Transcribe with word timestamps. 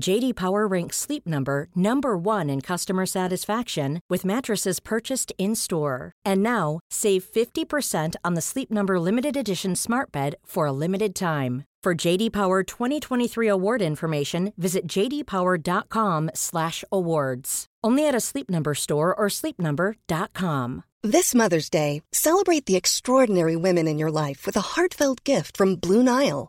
JD 0.00 0.34
Power 0.34 0.66
ranks 0.66 0.96
Sleep 0.96 1.24
Number 1.26 1.68
number 1.74 2.16
1 2.18 2.50
in 2.50 2.60
customer 2.60 3.06
satisfaction 3.06 4.00
with 4.10 4.24
mattresses 4.24 4.80
purchased 4.80 5.32
in-store. 5.38 6.10
And 6.24 6.42
now, 6.42 6.80
save 6.90 7.24
50% 7.24 8.16
on 8.24 8.34
the 8.34 8.42
Sleep 8.42 8.70
Number 8.70 9.00
limited 9.00 9.36
edition 9.36 9.76
Smart 9.76 10.12
Bed 10.12 10.34
for 10.44 10.66
a 10.66 10.72
limited 10.72 11.14
time. 11.14 11.64
For 11.82 11.94
JD 11.94 12.32
Power 12.32 12.62
2023 12.62 13.46
award 13.46 13.82
information, 13.82 14.54
visit 14.56 14.86
jdpower.com/awards. 14.86 17.66
Only 17.84 18.08
at 18.08 18.14
a 18.14 18.20
Sleep 18.20 18.48
Number 18.48 18.74
store 18.74 19.14
or 19.14 19.26
sleepnumber.com. 19.28 20.84
This 21.02 21.34
Mother's 21.34 21.68
Day, 21.68 22.00
celebrate 22.12 22.64
the 22.64 22.76
extraordinary 22.76 23.56
women 23.56 23.86
in 23.86 23.98
your 23.98 24.10
life 24.10 24.46
with 24.46 24.56
a 24.56 24.68
heartfelt 24.74 25.22
gift 25.24 25.58
from 25.58 25.76
Blue 25.76 26.02
Nile. 26.02 26.48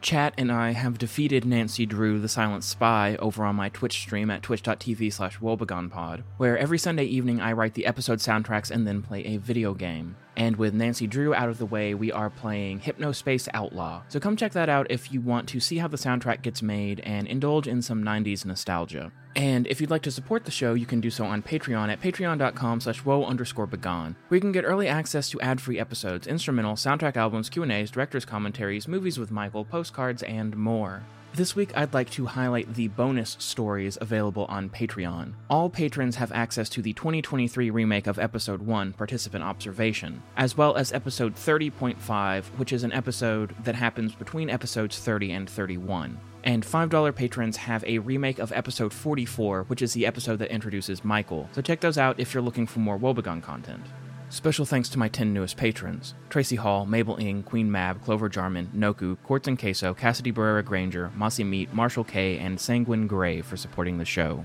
Chat 0.00 0.32
and 0.38 0.52
I 0.52 0.70
have 0.72 0.96
defeated 0.96 1.44
Nancy 1.44 1.84
Drew, 1.84 2.20
the 2.20 2.28
Silent 2.28 2.62
Spy, 2.62 3.16
over 3.16 3.44
on 3.44 3.56
my 3.56 3.68
Twitch 3.68 3.98
stream 3.98 4.30
at 4.30 4.42
twitch.tv 4.42 5.12
slash 5.12 5.38
woebegonepod, 5.40 6.22
where 6.36 6.56
every 6.56 6.78
Sunday 6.78 7.04
evening 7.04 7.40
I 7.40 7.52
write 7.52 7.74
the 7.74 7.86
episode 7.86 8.20
soundtracks 8.20 8.70
and 8.70 8.86
then 8.86 9.02
play 9.02 9.24
a 9.24 9.38
video 9.38 9.74
game. 9.74 10.16
And 10.38 10.56
with 10.56 10.72
Nancy 10.72 11.08
Drew 11.08 11.34
out 11.34 11.48
of 11.48 11.58
the 11.58 11.66
way, 11.66 11.94
we 11.94 12.12
are 12.12 12.30
playing 12.30 12.80
Hypnospace 12.80 13.48
Outlaw. 13.52 14.02
So 14.08 14.20
come 14.20 14.36
check 14.36 14.52
that 14.52 14.68
out 14.68 14.86
if 14.88 15.12
you 15.12 15.20
want 15.20 15.48
to 15.48 15.58
see 15.58 15.78
how 15.78 15.88
the 15.88 15.96
soundtrack 15.96 16.42
gets 16.42 16.62
made 16.62 17.00
and 17.00 17.26
indulge 17.26 17.66
in 17.66 17.82
some 17.82 18.04
90s 18.04 18.44
nostalgia. 18.46 19.10
And 19.34 19.66
if 19.66 19.80
you'd 19.80 19.90
like 19.90 20.02
to 20.02 20.12
support 20.12 20.44
the 20.44 20.52
show, 20.52 20.74
you 20.74 20.86
can 20.86 21.00
do 21.00 21.10
so 21.10 21.24
on 21.24 21.42
Patreon 21.42 21.90
at 21.92 22.00
patreon.com 22.00 22.80
slash 22.80 23.04
woe 23.04 23.24
underscore 23.24 23.66
begone, 23.66 24.14
where 24.28 24.36
you 24.36 24.40
can 24.40 24.52
get 24.52 24.64
early 24.64 24.86
access 24.86 25.28
to 25.30 25.40
ad-free 25.40 25.78
episodes, 25.78 26.28
instrumental, 26.28 26.74
soundtrack 26.74 27.16
albums, 27.16 27.50
Q&As, 27.50 27.90
director's 27.90 28.24
commentaries, 28.24 28.86
movies 28.86 29.18
with 29.18 29.32
Michael, 29.32 29.64
postcards, 29.64 30.22
and 30.22 30.56
more. 30.56 31.02
This 31.38 31.54
week, 31.54 31.70
I'd 31.76 31.94
like 31.94 32.10
to 32.10 32.26
highlight 32.26 32.74
the 32.74 32.88
bonus 32.88 33.36
stories 33.38 33.96
available 34.00 34.46
on 34.46 34.68
Patreon. 34.68 35.34
All 35.48 35.70
patrons 35.70 36.16
have 36.16 36.32
access 36.32 36.68
to 36.70 36.82
the 36.82 36.92
2023 36.94 37.70
remake 37.70 38.08
of 38.08 38.18
Episode 38.18 38.60
1, 38.60 38.94
Participant 38.94 39.44
Observation, 39.44 40.20
as 40.36 40.56
well 40.56 40.74
as 40.74 40.92
Episode 40.92 41.36
30.5, 41.36 42.44
which 42.56 42.72
is 42.72 42.82
an 42.82 42.92
episode 42.92 43.54
that 43.62 43.76
happens 43.76 44.16
between 44.16 44.50
episodes 44.50 44.98
30 44.98 45.30
and 45.30 45.48
31. 45.48 46.18
And 46.42 46.66
$5 46.66 47.14
patrons 47.14 47.56
have 47.56 47.84
a 47.84 48.00
remake 48.00 48.40
of 48.40 48.50
episode 48.50 48.92
44, 48.92 49.62
which 49.68 49.80
is 49.80 49.92
the 49.92 50.06
episode 50.06 50.40
that 50.40 50.50
introduces 50.50 51.04
Michael. 51.04 51.48
So 51.52 51.62
check 51.62 51.78
those 51.78 51.98
out 51.98 52.18
if 52.18 52.34
you're 52.34 52.42
looking 52.42 52.66
for 52.66 52.80
more 52.80 52.96
Woe-Begone 52.96 53.42
content. 53.42 53.84
Special 54.30 54.66
thanks 54.66 54.90
to 54.90 54.98
my 54.98 55.08
10 55.08 55.32
newest 55.32 55.56
patrons 55.56 56.14
Tracy 56.28 56.56
Hall, 56.56 56.84
Mabel 56.84 57.16
Ing, 57.16 57.42
Queen 57.42 57.70
Mab, 57.70 58.02
Clover 58.02 58.28
Jarman, 58.28 58.70
Noku, 58.76 59.16
Quartz 59.22 59.48
and 59.48 59.58
Queso, 59.58 59.94
Cassidy 59.94 60.32
Barrera 60.32 60.64
Granger, 60.64 61.10
Mossy 61.16 61.44
Meat, 61.44 61.72
Marshall 61.72 62.04
K, 62.04 62.38
and 62.38 62.60
Sanguine 62.60 63.06
Gray 63.06 63.40
for 63.40 63.56
supporting 63.56 63.98
the 63.98 64.04
show. 64.04 64.44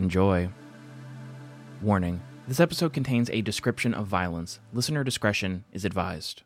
Enjoy. 0.00 0.48
Warning 1.80 2.20
this 2.48 2.58
episode 2.58 2.92
contains 2.92 3.30
a 3.30 3.40
description 3.40 3.94
of 3.94 4.08
violence. 4.08 4.58
Listener 4.72 5.04
discretion 5.04 5.64
is 5.72 5.84
advised. 5.84 6.42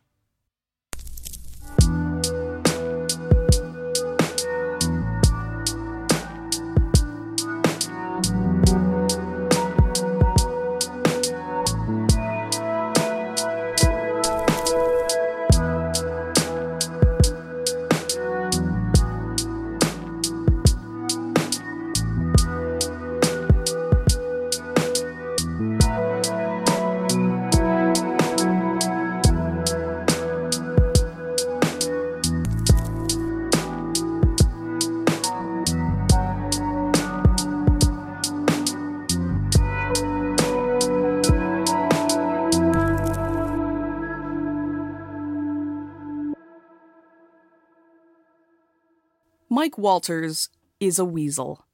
Mike 49.57 49.75
Walters 49.75 50.49
is 50.79 50.99
a 50.99 51.03
weasel. 51.03 51.65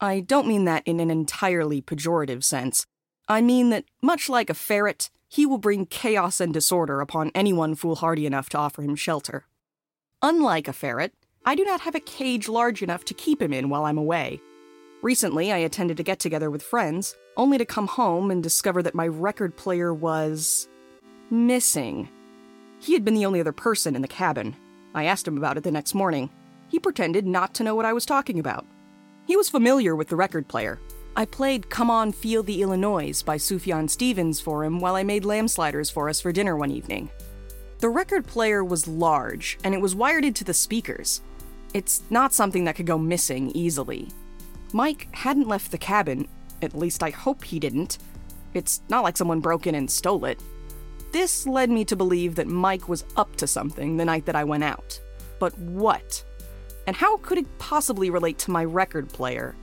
I 0.00 0.20
don't 0.20 0.46
mean 0.46 0.66
that 0.66 0.84
in 0.86 1.00
an 1.00 1.10
entirely 1.10 1.82
pejorative 1.82 2.44
sense. 2.44 2.86
I 3.26 3.40
mean 3.40 3.70
that, 3.70 3.86
much 4.00 4.28
like 4.28 4.50
a 4.50 4.54
ferret, 4.54 5.10
he 5.28 5.44
will 5.44 5.58
bring 5.58 5.86
chaos 5.86 6.40
and 6.40 6.54
disorder 6.54 7.00
upon 7.00 7.32
anyone 7.34 7.74
foolhardy 7.74 8.24
enough 8.24 8.48
to 8.50 8.58
offer 8.58 8.82
him 8.82 8.94
shelter. 8.94 9.46
Unlike 10.22 10.68
a 10.68 10.72
ferret, 10.72 11.12
I 11.44 11.56
do 11.56 11.64
not 11.64 11.80
have 11.80 11.96
a 11.96 12.00
cage 12.00 12.48
large 12.48 12.84
enough 12.84 13.04
to 13.06 13.14
keep 13.14 13.42
him 13.42 13.52
in 13.52 13.68
while 13.68 13.84
I'm 13.84 13.98
away. 13.98 14.40
Recently, 15.02 15.50
I 15.50 15.56
attended 15.56 15.98
a 15.98 16.04
get 16.04 16.20
together 16.20 16.52
with 16.52 16.62
friends, 16.62 17.16
only 17.36 17.58
to 17.58 17.64
come 17.64 17.88
home 17.88 18.30
and 18.30 18.44
discover 18.44 18.80
that 18.84 18.94
my 18.94 19.08
record 19.08 19.56
player 19.56 19.92
was. 19.92 20.68
missing. 21.32 22.08
He 22.78 22.92
had 22.92 23.04
been 23.04 23.14
the 23.14 23.26
only 23.26 23.40
other 23.40 23.50
person 23.50 23.96
in 23.96 24.02
the 24.02 24.06
cabin. 24.22 24.54
I 24.94 25.06
asked 25.06 25.26
him 25.26 25.36
about 25.36 25.56
it 25.56 25.64
the 25.64 25.72
next 25.72 25.94
morning. 25.94 26.30
He 26.74 26.80
pretended 26.80 27.24
not 27.24 27.54
to 27.54 27.62
know 27.62 27.76
what 27.76 27.84
I 27.84 27.92
was 27.92 28.04
talking 28.04 28.40
about. 28.40 28.66
He 29.26 29.36
was 29.36 29.48
familiar 29.48 29.94
with 29.94 30.08
the 30.08 30.16
record 30.16 30.48
player. 30.48 30.80
I 31.14 31.24
played 31.24 31.70
Come 31.70 31.88
On 31.88 32.10
Feel 32.10 32.42
the 32.42 32.62
Illinoise 32.62 33.22
by 33.22 33.36
Sufjan 33.36 33.88
Stevens 33.88 34.40
for 34.40 34.64
him 34.64 34.80
while 34.80 34.96
I 34.96 35.04
made 35.04 35.24
lamb 35.24 35.46
sliders 35.46 35.88
for 35.88 36.08
us 36.08 36.20
for 36.20 36.32
dinner 36.32 36.56
one 36.56 36.72
evening. 36.72 37.10
The 37.78 37.88
record 37.88 38.26
player 38.26 38.64
was 38.64 38.88
large, 38.88 39.56
and 39.62 39.72
it 39.72 39.80
was 39.80 39.94
wired 39.94 40.24
into 40.24 40.42
the 40.42 40.52
speakers. 40.52 41.20
It's 41.74 42.02
not 42.10 42.34
something 42.34 42.64
that 42.64 42.74
could 42.74 42.86
go 42.86 42.98
missing 42.98 43.52
easily. 43.54 44.08
Mike 44.72 45.06
hadn't 45.12 45.46
left 45.46 45.70
the 45.70 45.78
cabin, 45.78 46.26
at 46.60 46.74
least 46.74 47.04
I 47.04 47.10
hope 47.10 47.44
he 47.44 47.60
didn't. 47.60 47.98
It's 48.52 48.82
not 48.88 49.04
like 49.04 49.16
someone 49.16 49.38
broke 49.38 49.68
in 49.68 49.76
and 49.76 49.88
stole 49.88 50.24
it. 50.24 50.40
This 51.12 51.46
led 51.46 51.70
me 51.70 51.84
to 51.84 51.94
believe 51.94 52.34
that 52.34 52.48
Mike 52.48 52.88
was 52.88 53.04
up 53.16 53.36
to 53.36 53.46
something 53.46 53.96
the 53.96 54.04
night 54.04 54.26
that 54.26 54.34
I 54.34 54.42
went 54.42 54.64
out. 54.64 55.00
But 55.38 55.56
what? 55.56 56.24
And 56.86 56.96
how 56.96 57.16
could 57.18 57.38
it 57.38 57.58
possibly 57.58 58.10
relate 58.10 58.38
to 58.40 58.50
my 58.50 58.64
record 58.64 59.08
player? 59.08 59.54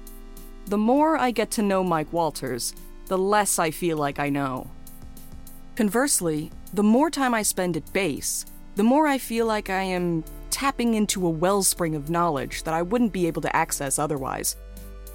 The 0.65 0.77
more 0.77 1.17
I 1.17 1.31
get 1.31 1.51
to 1.51 1.61
know 1.61 1.83
Mike 1.83 2.11
Walters, 2.13 2.73
the 3.07 3.17
less 3.17 3.59
I 3.59 3.71
feel 3.71 3.97
like 3.97 4.19
I 4.19 4.29
know. 4.29 4.69
Conversely, 5.75 6.51
the 6.73 6.83
more 6.83 7.09
time 7.09 7.33
I 7.33 7.41
spend 7.41 7.77
at 7.77 7.91
base, 7.93 8.45
the 8.75 8.83
more 8.83 9.07
I 9.07 9.17
feel 9.17 9.45
like 9.45 9.69
I 9.69 9.81
am 9.83 10.23
tapping 10.49 10.93
into 10.93 11.25
a 11.25 11.29
wellspring 11.29 11.95
of 11.95 12.09
knowledge 12.09 12.63
that 12.63 12.73
I 12.73 12.81
wouldn't 12.81 13.13
be 13.13 13.27
able 13.27 13.41
to 13.41 13.55
access 13.55 13.99
otherwise. 13.99 14.55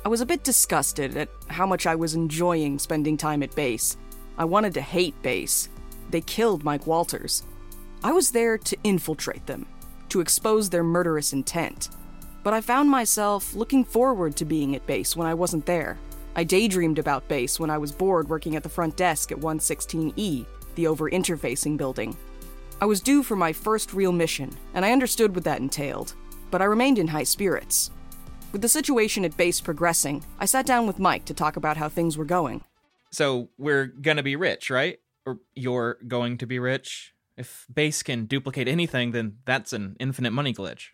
I 0.05 0.09
was 0.09 0.21
a 0.21 0.27
bit 0.27 0.45
disgusted 0.45 1.17
at 1.17 1.29
how 1.49 1.67
much 1.67 1.87
I 1.87 1.95
was 1.95 2.15
enjoying 2.15 2.79
spending 2.79 3.17
time 3.17 3.43
at 3.43 3.55
base. 3.55 3.97
I 4.39 4.45
wanted 4.45 4.75
to 4.75 4.81
hate 4.81 5.21
base. 5.23 5.69
They 6.11 6.21
killed 6.21 6.65
Mike 6.65 6.87
Walters. 6.87 7.43
I 8.05 8.13
was 8.13 8.31
there 8.31 8.59
to 8.59 8.77
infiltrate 8.85 9.47
them, 9.47 9.67
to 10.11 10.21
expose 10.21 10.71
their 10.71 10.85
murderous 10.85 11.33
intent. 11.33 11.91
But 12.43 12.55
I 12.55 12.61
found 12.61 12.91
myself 12.91 13.55
looking 13.55 13.85
forward 13.85 14.37
to 14.37 14.45
being 14.45 14.77
at 14.77 14.87
base 14.87 15.17
when 15.17 15.27
I 15.27 15.35
wasn't 15.35 15.67
there. 15.67 15.99
I 16.37 16.45
daydreamed 16.45 16.99
about 16.99 17.29
base 17.29 17.59
when 17.59 17.71
I 17.71 17.79
was 17.79 17.93
bored 17.93 18.29
working 18.29 18.57
at 18.57 18.63
the 18.63 18.69
front 18.69 18.97
desk 18.97 19.33
at 19.33 19.39
116E, 19.39 20.47
the 20.75 20.87
over 20.87 21.11
interfacing 21.11 21.77
building. 21.77 22.17
I 22.81 22.85
was 22.85 23.01
due 23.01 23.23
for 23.23 23.37
my 23.37 23.53
first 23.53 23.95
real 23.95 24.13
mission, 24.13 24.51
and 24.75 24.85
I 24.85 24.93
understood 24.93 25.35
what 25.35 25.45
that 25.45 25.61
entailed, 25.61 26.15
but 26.51 26.61
I 26.61 26.67
remained 26.67 26.99
in 26.99 27.09
high 27.09 27.25
spirits. 27.25 27.91
With 28.53 28.61
the 28.63 28.69
situation 28.69 29.25
at 29.25 29.37
base 29.37 29.61
progressing, 29.61 30.25
I 30.39 30.45
sat 30.45 30.67
down 30.67 30.87
with 30.87 30.99
Mike 30.99 31.25
to 31.25 31.35
talk 31.35 31.57
about 31.57 31.77
how 31.79 31.89
things 31.89 32.19
were 32.19 32.25
going. 32.25 32.63
So 33.11 33.49
we're 33.57 33.87
gonna 33.87 34.23
be 34.23 34.37
rich, 34.37 34.71
right? 34.71 34.99
Or 35.25 35.39
you're 35.55 35.99
going 36.07 36.39
to 36.39 36.47
be 36.47 36.59
rich? 36.59 37.15
If 37.37 37.67
base 37.73 38.03
can 38.03 38.25
duplicate 38.25 38.69
anything, 38.69 39.13
then 39.13 39.39
that's 39.45 39.73
an 39.73 39.97
infinite 40.01 40.33
money 40.33 40.55
glitch. 40.55 40.89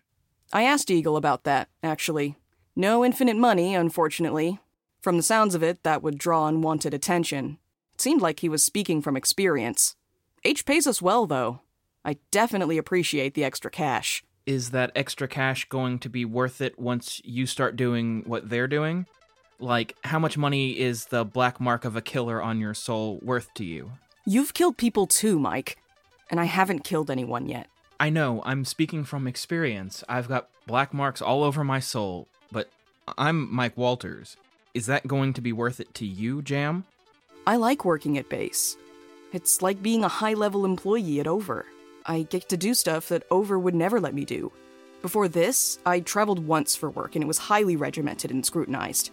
I 0.51 0.63
asked 0.63 0.91
Eagle 0.91 1.17
about 1.17 1.45
that, 1.45 1.69
actually. 1.81 2.35
No 2.75 3.05
infinite 3.05 3.37
money, 3.37 3.75
unfortunately. 3.75 4.59
From 5.01 5.17
the 5.17 5.23
sounds 5.23 5.55
of 5.55 5.63
it, 5.63 5.83
that 5.83 6.03
would 6.03 6.17
draw 6.17 6.47
unwanted 6.47 6.93
attention. 6.93 7.59
It 7.93 8.01
seemed 8.01 8.21
like 8.21 8.39
he 8.39 8.49
was 8.49 8.63
speaking 8.63 9.01
from 9.01 9.15
experience. 9.15 9.95
H 10.43 10.65
pays 10.65 10.87
us 10.87 11.01
well, 11.01 11.25
though. 11.25 11.61
I 12.03 12.17
definitely 12.31 12.77
appreciate 12.77 13.33
the 13.33 13.43
extra 13.43 13.71
cash. 13.71 14.23
Is 14.45 14.71
that 14.71 14.91
extra 14.95 15.27
cash 15.27 15.69
going 15.69 15.99
to 15.99 16.09
be 16.09 16.25
worth 16.25 16.59
it 16.59 16.77
once 16.77 17.21
you 17.23 17.45
start 17.45 17.77
doing 17.77 18.23
what 18.25 18.49
they're 18.49 18.67
doing? 18.67 19.05
Like, 19.59 19.95
how 20.03 20.19
much 20.19 20.37
money 20.37 20.77
is 20.77 21.05
the 21.05 21.23
black 21.23 21.61
mark 21.61 21.85
of 21.85 21.95
a 21.95 22.01
killer 22.01 22.41
on 22.41 22.59
your 22.59 22.73
soul 22.73 23.19
worth 23.21 23.53
to 23.53 23.63
you? 23.63 23.93
You've 24.25 24.53
killed 24.53 24.77
people 24.77 25.07
too, 25.07 25.39
Mike. 25.39 25.77
And 26.33 26.39
I 26.39 26.45
haven't 26.45 26.83
killed 26.83 27.11
anyone 27.11 27.45
yet. 27.45 27.67
I 27.99 28.09
know, 28.09 28.41
I'm 28.43 28.65
speaking 28.65 29.03
from 29.03 29.27
experience. 29.27 30.03
I've 30.09 30.27
got 30.27 30.49
black 30.65 30.91
marks 30.91 31.21
all 31.21 31.43
over 31.43 31.63
my 31.63 31.79
soul, 31.79 32.27
but 32.51 32.71
I'm 33.19 33.53
Mike 33.53 33.77
Walters. 33.77 34.35
Is 34.73 34.87
that 34.87 35.05
going 35.05 35.33
to 35.33 35.41
be 35.41 35.53
worth 35.53 35.79
it 35.79 35.93
to 35.93 36.07
you, 36.07 36.41
Jam? 36.41 36.85
I 37.45 37.57
like 37.57 37.85
working 37.85 38.17
at 38.17 38.29
base. 38.29 38.77
It's 39.31 39.61
like 39.61 39.83
being 39.83 40.03
a 40.03 40.07
high 40.07 40.33
level 40.33 40.65
employee 40.65 41.19
at 41.19 41.27
Over. 41.27 41.67
I 42.03 42.23
get 42.23 42.49
to 42.49 42.57
do 42.57 42.73
stuff 42.73 43.09
that 43.09 43.27
Over 43.29 43.59
would 43.59 43.75
never 43.75 43.99
let 43.99 44.15
me 44.15 44.25
do. 44.25 44.51
Before 45.03 45.27
this, 45.27 45.77
I 45.85 45.99
traveled 45.99 46.47
once 46.47 46.75
for 46.75 46.89
work 46.89 47.13
and 47.15 47.23
it 47.23 47.27
was 47.27 47.37
highly 47.37 47.75
regimented 47.75 48.31
and 48.31 48.43
scrutinized. 48.43 49.11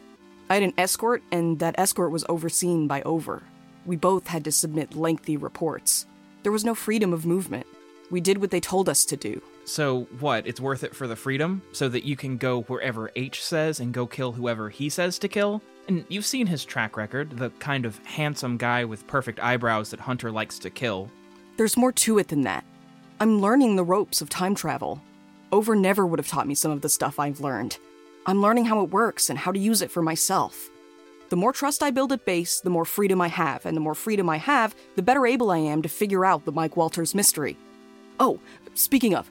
I 0.49 0.55
had 0.55 0.63
an 0.63 0.73
escort, 0.79 1.23
and 1.31 1.59
that 1.59 1.79
escort 1.79 2.13
was 2.13 2.25
overseen 2.31 2.87
by 2.87 3.03
Over. 3.03 3.43
We 3.85 3.97
both 3.97 4.29
had 4.29 4.43
to 4.45 4.53
submit 4.53 4.97
lengthy 4.97 5.37
reports. 5.37 6.07
There 6.43 6.53
was 6.53 6.65
no 6.65 6.75
freedom 6.75 7.13
of 7.13 7.27
movement. 7.27 7.67
We 8.11 8.21
did 8.21 8.39
what 8.39 8.51
they 8.51 8.61
told 8.61 8.89
us 8.89 9.05
to 9.07 9.17
do. 9.17 9.43
So, 9.65 10.09
what? 10.19 10.47
It's 10.47 10.61
worth 10.61 10.83
it 10.83 10.97
for 10.97 11.07
the 11.07 11.15
freedom? 11.15 11.63
So 11.73 11.89
that 11.89 12.05
you 12.05 12.17
can 12.17 12.39
go 12.39 12.63
wherever 12.63 13.11
H 13.15 13.45
says 13.45 13.79
and 13.79 13.95
go 13.95 14.07
kill 14.07 14.33
whoever 14.33 14.69
he 14.71 14.89
says 14.89 15.19
to 15.21 15.29
kill? 15.29 15.63
And 15.87 16.05
you've 16.09 16.27
seen 16.27 16.47
his 16.47 16.65
track 16.65 16.97
record, 16.97 17.37
the 17.37 17.51
kind 17.61 17.85
of 17.85 17.99
handsome 18.05 18.57
guy 18.57 18.85
with 18.85 19.07
perfect 19.07 19.39
eyebrows 19.41 19.91
that 19.91 20.01
Hunter 20.01 20.33
likes 20.33 20.59
to 20.61 20.71
kill. 20.71 21.11
There's 21.57 21.77
more 21.77 21.93
to 21.93 22.19
it 22.19 22.29
than 22.29 22.43
that. 22.43 22.65
I'm 23.21 23.41
learning 23.41 23.77
the 23.77 23.85
ropes 23.85 24.21
of 24.21 24.31
time 24.31 24.55
travel. 24.55 25.03
Over 25.53 25.77
never 25.77 26.07
would 26.07 26.19
have 26.19 26.29
taught 26.29 26.49
me 26.49 26.55
some 26.55 26.71
of 26.71 26.81
the 26.81 26.89
stuff 26.89 27.19
I've 27.19 27.41
learned. 27.41 27.79
I'm 28.27 28.41
learning 28.41 28.65
how 28.65 28.83
it 28.83 28.91
works 28.91 29.31
and 29.31 29.39
how 29.39 29.53
to 29.53 29.59
use 29.59 29.83
it 29.83 29.91
for 29.91 30.03
myself. 30.03 30.71
The 31.31 31.37
more 31.37 31.53
trust 31.53 31.81
I 31.81 31.93
build 31.93 32.11
at 32.11 32.25
base, 32.25 32.59
the 32.61 32.71
more 32.71 32.85
freedom 32.85 33.21
I 33.21 33.29
have, 33.29 33.65
and 33.65 33.77
the 33.77 33.81
more 33.81 33.95
freedom 33.95 34.29
I 34.29 34.39
have, 34.39 34.75
the 34.97 35.03
better 35.03 35.25
able 35.27 35.53
I 35.53 35.59
am 35.59 35.81
to 35.83 35.89
figure 35.89 36.25
out 36.25 36.45
the 36.45 36.51
Mike 36.51 36.77
Walters 36.77 37.15
mystery. 37.15 37.57
Oh, 38.19 38.41
speaking 38.75 39.15
of, 39.15 39.31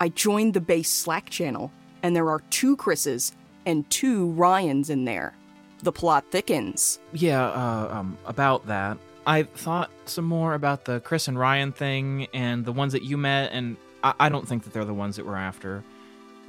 I 0.00 0.10
joined 0.10 0.52
the 0.52 0.60
base 0.60 0.90
Slack 0.90 1.30
channel, 1.30 1.72
and 2.02 2.14
there 2.14 2.28
are 2.28 2.42
two 2.50 2.76
Chris's 2.76 3.32
and 3.64 3.88
two 3.88 4.26
Ryans 4.32 4.90
in 4.90 5.06
there. 5.06 5.34
The 5.82 5.92
plot 5.92 6.26
thickens. 6.30 6.98
Yeah, 7.14 7.46
uh, 7.46 7.88
um, 7.90 8.18
about 8.26 8.66
that. 8.66 8.98
I 9.26 9.44
thought 9.44 9.90
some 10.04 10.26
more 10.26 10.52
about 10.52 10.84
the 10.84 11.00
Chris 11.00 11.26
and 11.26 11.38
Ryan 11.38 11.72
thing 11.72 12.26
and 12.34 12.66
the 12.66 12.72
ones 12.72 12.92
that 12.92 13.02
you 13.02 13.16
met, 13.16 13.50
and 13.52 13.78
I, 14.04 14.12
I 14.20 14.28
don't 14.28 14.46
think 14.46 14.64
that 14.64 14.74
they're 14.74 14.84
the 14.84 14.92
ones 14.92 15.16
that 15.16 15.24
we're 15.24 15.36
after. 15.36 15.82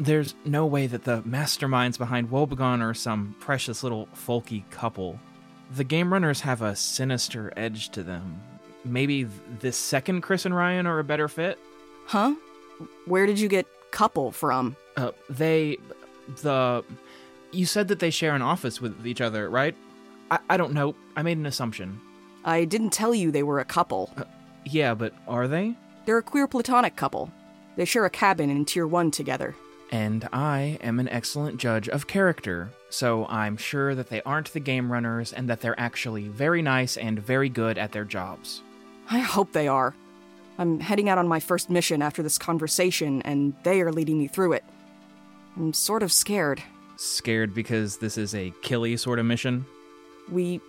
There's 0.02 0.34
no 0.46 0.66
way 0.66 0.88
that 0.88 1.04
the 1.04 1.22
masterminds 1.22 2.00
behind 2.00 2.32
Woe-Begone 2.32 2.82
are 2.82 2.96
some 2.96 3.36
precious 3.40 3.84
little 3.84 4.08
folky 4.16 4.68
couple. 4.72 5.20
The 5.76 5.84
game 5.84 6.12
runners 6.12 6.42
have 6.42 6.64
a 6.64 6.76
sinister 6.76 7.54
edge 7.56 7.90
to 7.90 8.02
them. 8.02 8.42
Maybe 8.84 9.28
this 9.60 9.78
second 9.78 10.22
Chris 10.22 10.48
and 10.48 10.56
Ryan 10.56 10.88
are 10.88 10.98
a 10.98 11.04
better 11.04 11.28
fit? 11.28 11.60
Huh? 12.08 12.34
Where 13.06 13.28
did 13.28 13.40
you 13.40 13.48
get 13.48 13.68
couple 13.92 14.32
from? 14.32 14.76
Uh, 14.98 15.12
they. 15.30 15.78
The. 16.42 16.84
You 17.52 17.68
said 17.68 17.88
that 17.90 18.00
they 18.00 18.10
share 18.10 18.34
an 18.34 18.42
office 18.42 18.82
with 18.82 19.06
each 19.06 19.22
other, 19.22 19.52
right? 19.52 19.76
I, 20.32 20.40
I 20.50 20.58
don't 20.58 20.74
know. 20.74 20.96
I 21.16 21.22
made 21.22 21.38
an 21.38 21.46
assumption. 21.46 22.02
I 22.44 22.66
didn't 22.66 22.90
tell 22.90 23.14
you 23.14 23.30
they 23.30 23.44
were 23.44 23.60
a 23.60 23.66
couple. 23.66 24.12
Uh, 24.18 24.24
yeah, 24.66 24.96
but 24.96 25.14
are 25.28 25.48
they? 25.48 25.76
They're 26.06 26.18
a 26.18 26.24
queer 26.24 26.48
platonic 26.48 26.96
couple. 26.96 27.32
They 27.76 27.86
share 27.86 28.06
a 28.06 28.10
cabin 28.10 28.50
in 28.50 28.66
Tier 28.66 28.88
1 28.88 29.12
together. 29.12 29.56
And 29.92 30.28
I 30.32 30.78
am 30.82 31.00
an 31.00 31.10
excellent 31.10 31.58
judge 31.58 31.90
of 31.90 32.08
character, 32.08 32.70
so 32.90 33.26
I'm 33.26 33.58
sure 33.58 33.94
that 33.94 34.10
they 34.10 34.22
aren't 34.22 34.54
the 34.54 34.62
game 34.62 34.92
runners 34.92 35.34
and 35.34 35.50
that 35.50 35.60
they're 35.60 35.80
actually 35.80 36.30
very 36.30 36.62
nice 36.62 36.96
and 36.96 37.20
very 37.20 37.50
good 37.50 37.78
at 37.78 37.92
their 37.92 38.06
jobs. 38.06 38.62
I 39.10 39.20
hope 39.20 39.52
they 39.52 39.68
are. 39.68 39.94
I'm 40.58 40.80
heading 40.80 41.10
out 41.10 41.18
on 41.18 41.28
my 41.28 41.42
first 41.42 41.70
mission 41.70 42.02
after 42.02 42.24
this 42.24 42.38
conversation, 42.38 43.22
and 43.24 43.54
they 43.64 43.82
are 43.82 43.92
leading 43.92 44.18
me 44.18 44.28
through 44.28 44.54
it. 44.54 44.64
I'm 45.58 45.74
sort 45.74 46.04
of 46.04 46.12
scared. 46.12 46.64
Scared 46.96 47.54
because 47.54 47.98
this 47.98 48.18
is 48.18 48.34
a 48.34 48.54
killy 48.62 48.96
sort 48.96 49.20
of 49.20 49.26
mission? 49.26 49.66
We 50.32 50.62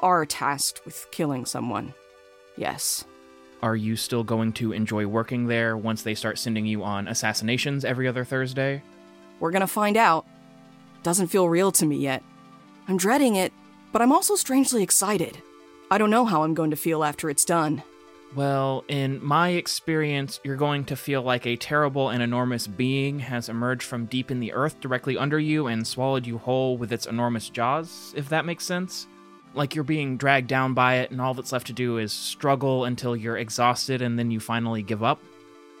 are 0.00 0.26
tasked 0.26 0.84
with 0.84 1.06
killing 1.12 1.46
someone. 1.46 1.94
Yes. 2.56 3.04
Are 3.62 3.76
you 3.76 3.96
still 3.96 4.24
going 4.24 4.52
to 4.54 4.72
enjoy 4.72 5.06
working 5.06 5.46
there 5.46 5.76
once 5.76 6.02
they 6.02 6.14
start 6.14 6.38
sending 6.38 6.66
you 6.66 6.84
on 6.84 7.08
assassinations 7.08 7.84
every 7.84 8.06
other 8.06 8.24
Thursday? 8.24 8.82
We're 9.40 9.50
gonna 9.50 9.66
find 9.66 9.96
out. 9.96 10.26
Doesn't 11.02 11.28
feel 11.28 11.48
real 11.48 11.72
to 11.72 11.86
me 11.86 11.96
yet. 11.96 12.22
I'm 12.88 12.96
dreading 12.96 13.36
it, 13.36 13.52
but 13.92 14.02
I'm 14.02 14.12
also 14.12 14.36
strangely 14.36 14.82
excited. 14.82 15.38
I 15.90 15.98
don't 15.98 16.10
know 16.10 16.24
how 16.24 16.42
I'm 16.42 16.54
going 16.54 16.70
to 16.70 16.76
feel 16.76 17.04
after 17.04 17.30
it's 17.30 17.44
done. 17.44 17.82
Well, 18.34 18.84
in 18.88 19.24
my 19.24 19.50
experience, 19.50 20.40
you're 20.42 20.56
going 20.56 20.86
to 20.86 20.96
feel 20.96 21.22
like 21.22 21.46
a 21.46 21.56
terrible 21.56 22.08
and 22.08 22.20
enormous 22.20 22.66
being 22.66 23.20
has 23.20 23.48
emerged 23.48 23.84
from 23.84 24.06
deep 24.06 24.30
in 24.30 24.40
the 24.40 24.52
earth 24.52 24.80
directly 24.80 25.16
under 25.16 25.38
you 25.38 25.68
and 25.68 25.86
swallowed 25.86 26.26
you 26.26 26.38
whole 26.38 26.76
with 26.76 26.92
its 26.92 27.06
enormous 27.06 27.48
jaws, 27.48 28.12
if 28.16 28.28
that 28.30 28.44
makes 28.44 28.64
sense. 28.64 29.06
Like 29.54 29.74
you're 29.74 29.84
being 29.84 30.16
dragged 30.16 30.48
down 30.48 30.74
by 30.74 30.96
it, 30.96 31.10
and 31.10 31.20
all 31.20 31.34
that's 31.34 31.52
left 31.52 31.68
to 31.68 31.72
do 31.72 31.98
is 31.98 32.12
struggle 32.12 32.84
until 32.84 33.16
you're 33.16 33.38
exhausted 33.38 34.02
and 34.02 34.18
then 34.18 34.30
you 34.30 34.40
finally 34.40 34.82
give 34.82 35.02
up. 35.02 35.20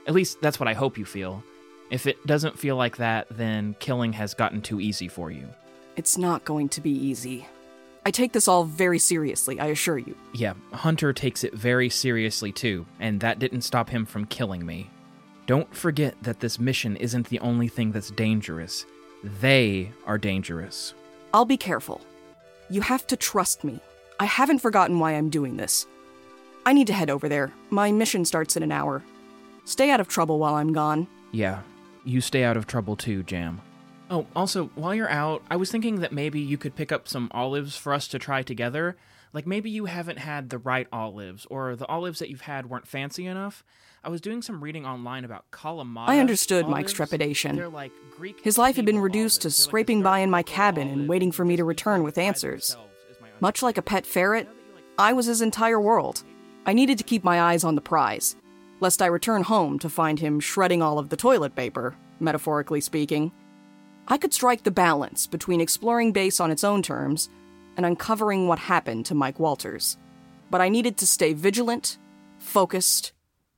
At 0.06 0.14
least 0.14 0.40
that's 0.40 0.60
what 0.60 0.68
I 0.68 0.74
hope 0.74 0.96
you 0.98 1.04
feel. 1.04 1.42
If 1.90 2.06
it 2.06 2.24
doesn't 2.26 2.58
feel 2.58 2.76
like 2.76 2.96
that, 2.98 3.26
then 3.30 3.76
killing 3.78 4.12
has 4.14 4.34
gotten 4.34 4.62
too 4.62 4.80
easy 4.80 5.08
for 5.08 5.30
you. 5.30 5.48
It's 5.96 6.18
not 6.18 6.44
going 6.44 6.68
to 6.70 6.80
be 6.80 6.90
easy. 6.90 7.46
I 8.06 8.10
take 8.10 8.32
this 8.32 8.48
all 8.48 8.64
very 8.64 8.98
seriously, 8.98 9.58
I 9.58 9.66
assure 9.66 9.96
you. 9.98 10.14
Yeah, 10.34 10.54
Hunter 10.72 11.12
takes 11.12 11.42
it 11.42 11.54
very 11.54 11.88
seriously 11.88 12.52
too, 12.52 12.84
and 13.00 13.20
that 13.20 13.38
didn't 13.38 13.62
stop 13.62 13.88
him 13.88 14.04
from 14.04 14.26
killing 14.26 14.66
me. 14.66 14.90
Don't 15.46 15.74
forget 15.74 16.14
that 16.22 16.40
this 16.40 16.58
mission 16.58 16.96
isn't 16.96 17.28
the 17.28 17.40
only 17.40 17.68
thing 17.68 17.92
that's 17.92 18.10
dangerous. 18.10 18.84
They 19.22 19.90
are 20.06 20.18
dangerous. 20.18 20.94
I'll 21.32 21.44
be 21.44 21.56
careful. 21.56 22.00
You 22.70 22.80
have 22.80 23.06
to 23.08 23.16
trust 23.16 23.64
me. 23.64 23.80
I 24.18 24.24
haven't 24.24 24.60
forgotten 24.60 24.98
why 24.98 25.12
I'm 25.12 25.28
doing 25.28 25.56
this. 25.56 25.86
I 26.66 26.72
need 26.72 26.86
to 26.86 26.92
head 26.92 27.10
over 27.10 27.28
there. 27.28 27.52
My 27.70 27.92
mission 27.92 28.24
starts 28.24 28.56
in 28.56 28.62
an 28.62 28.72
hour. 28.72 29.02
Stay 29.64 29.90
out 29.90 30.00
of 30.00 30.08
trouble 30.08 30.38
while 30.38 30.54
I'm 30.54 30.72
gone. 30.72 31.06
Yeah, 31.32 31.60
you 32.04 32.20
stay 32.20 32.44
out 32.44 32.56
of 32.56 32.66
trouble 32.66 32.96
too, 32.96 33.22
Jam. 33.22 33.60
Oh, 34.10 34.26
also, 34.36 34.66
while 34.74 34.94
you're 34.94 35.08
out, 35.10 35.42
I 35.50 35.56
was 35.56 35.70
thinking 35.70 36.00
that 36.00 36.12
maybe 36.12 36.40
you 36.40 36.58
could 36.58 36.76
pick 36.76 36.92
up 36.92 37.08
some 37.08 37.28
olives 37.32 37.76
for 37.76 37.92
us 37.92 38.06
to 38.08 38.18
try 38.18 38.42
together. 38.42 38.96
Like 39.34 39.48
maybe 39.48 39.68
you 39.68 39.86
haven't 39.86 40.20
had 40.20 40.48
the 40.48 40.58
right 40.58 40.86
olives, 40.92 41.44
or 41.50 41.74
the 41.74 41.86
olives 41.86 42.20
that 42.20 42.30
you've 42.30 42.42
had 42.42 42.70
weren't 42.70 42.86
fancy 42.86 43.26
enough. 43.26 43.64
I 44.04 44.08
was 44.08 44.20
doing 44.20 44.42
some 44.42 44.62
reading 44.62 44.86
online 44.86 45.24
about 45.24 45.50
Kalamata. 45.50 46.08
I 46.08 46.20
understood 46.20 46.66
olives. 46.66 46.70
Mike's 46.70 46.92
trepidation. 46.92 47.72
Like 47.72 47.90
His 48.42 48.58
life 48.58 48.76
had 48.76 48.86
been 48.86 49.00
reduced 49.00 49.42
to. 49.42 49.48
They're 49.48 49.52
scraping 49.52 50.02
a 50.02 50.04
by 50.04 50.18
in 50.20 50.30
my 50.30 50.44
cabin 50.44 50.88
and 50.88 51.08
waiting 51.08 51.32
for 51.32 51.44
me 51.44 51.56
to 51.56 51.64
return 51.64 52.04
with 52.04 52.16
answers. 52.16 52.68
themselves, 52.68 52.92
is 53.10 53.20
my 53.20 53.28
Much 53.40 53.60
like 53.60 53.76
a 53.76 53.82
pet 53.82 54.06
ferret, 54.06 54.48
I 54.96 55.12
was 55.12 55.26
his 55.26 55.42
entire 55.42 55.80
world. 55.80 56.22
I 56.64 56.72
needed 56.72 56.96
to 56.98 57.04
keep 57.04 57.24
my 57.24 57.40
eyes 57.40 57.64
on 57.64 57.74
the 57.74 57.80
prize, 57.80 58.36
lest 58.78 59.02
I 59.02 59.06
return 59.06 59.42
home 59.42 59.80
to 59.80 59.88
find 59.88 60.20
him 60.20 60.38
shredding 60.38 60.80
all 60.80 61.00
of 61.00 61.08
the 61.08 61.16
toilet 61.16 61.56
paper, 61.56 61.96
metaphorically 62.20 62.80
speaking. 62.80 63.32
I 64.06 64.16
could 64.16 64.32
strike 64.32 64.62
the 64.62 64.70
balance 64.70 65.26
between 65.26 65.60
exploring 65.60 66.12
base 66.12 66.38
on 66.38 66.52
its 66.52 66.62
own 66.62 66.82
terms 66.82 67.30
and 67.76 67.86
uncovering 67.86 68.48
what 68.48 68.58
happened 68.58 69.06
to 69.06 69.14
Mike 69.14 69.38
Walters. 69.38 69.98
But 70.50 70.60
I 70.60 70.68
needed 70.68 70.96
to 70.98 71.06
stay 71.06 71.32
vigilant, 71.32 71.98
focused, 72.38 73.12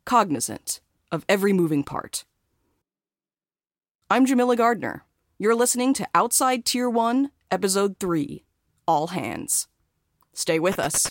cognizant 0.04 0.80
of 1.12 1.24
every 1.28 1.52
moving 1.52 1.84
part. 1.84 2.24
I'm 4.10 4.26
Jamilla 4.26 4.56
Gardner. 4.56 5.04
You're 5.38 5.54
listening 5.54 5.92
to 5.94 6.08
Outside 6.14 6.64
Tier 6.64 6.88
1, 6.88 7.30
Episode 7.50 7.98
3 7.98 8.44
All 8.86 9.08
Hands. 9.08 9.68
Stay 10.32 10.58
with 10.58 10.78
us. 10.78 11.10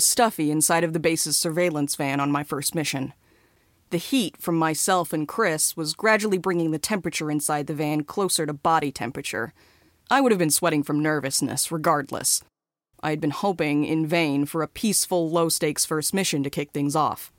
Was 0.00 0.06
stuffy 0.06 0.50
inside 0.50 0.82
of 0.82 0.94
the 0.94 0.98
base's 0.98 1.36
surveillance 1.36 1.94
van 1.94 2.20
on 2.20 2.32
my 2.32 2.42
first 2.42 2.74
mission. 2.74 3.12
The 3.90 3.98
heat 3.98 4.34
from 4.38 4.56
myself 4.56 5.12
and 5.12 5.28
Chris 5.28 5.76
was 5.76 5.92
gradually 5.92 6.38
bringing 6.38 6.70
the 6.70 6.78
temperature 6.78 7.30
inside 7.30 7.66
the 7.66 7.74
van 7.74 8.04
closer 8.04 8.46
to 8.46 8.54
body 8.54 8.90
temperature. 8.90 9.52
I 10.10 10.22
would 10.22 10.32
have 10.32 10.38
been 10.38 10.50
sweating 10.50 10.82
from 10.82 11.02
nervousness, 11.02 11.70
regardless. 11.70 12.42
I 13.02 13.10
had 13.10 13.20
been 13.20 13.30
hoping, 13.30 13.84
in 13.84 14.06
vain, 14.06 14.46
for 14.46 14.62
a 14.62 14.68
peaceful, 14.68 15.28
low 15.28 15.50
stakes 15.50 15.84
first 15.84 16.14
mission 16.14 16.42
to 16.44 16.48
kick 16.48 16.70
things 16.70 16.96
off. 16.96 17.30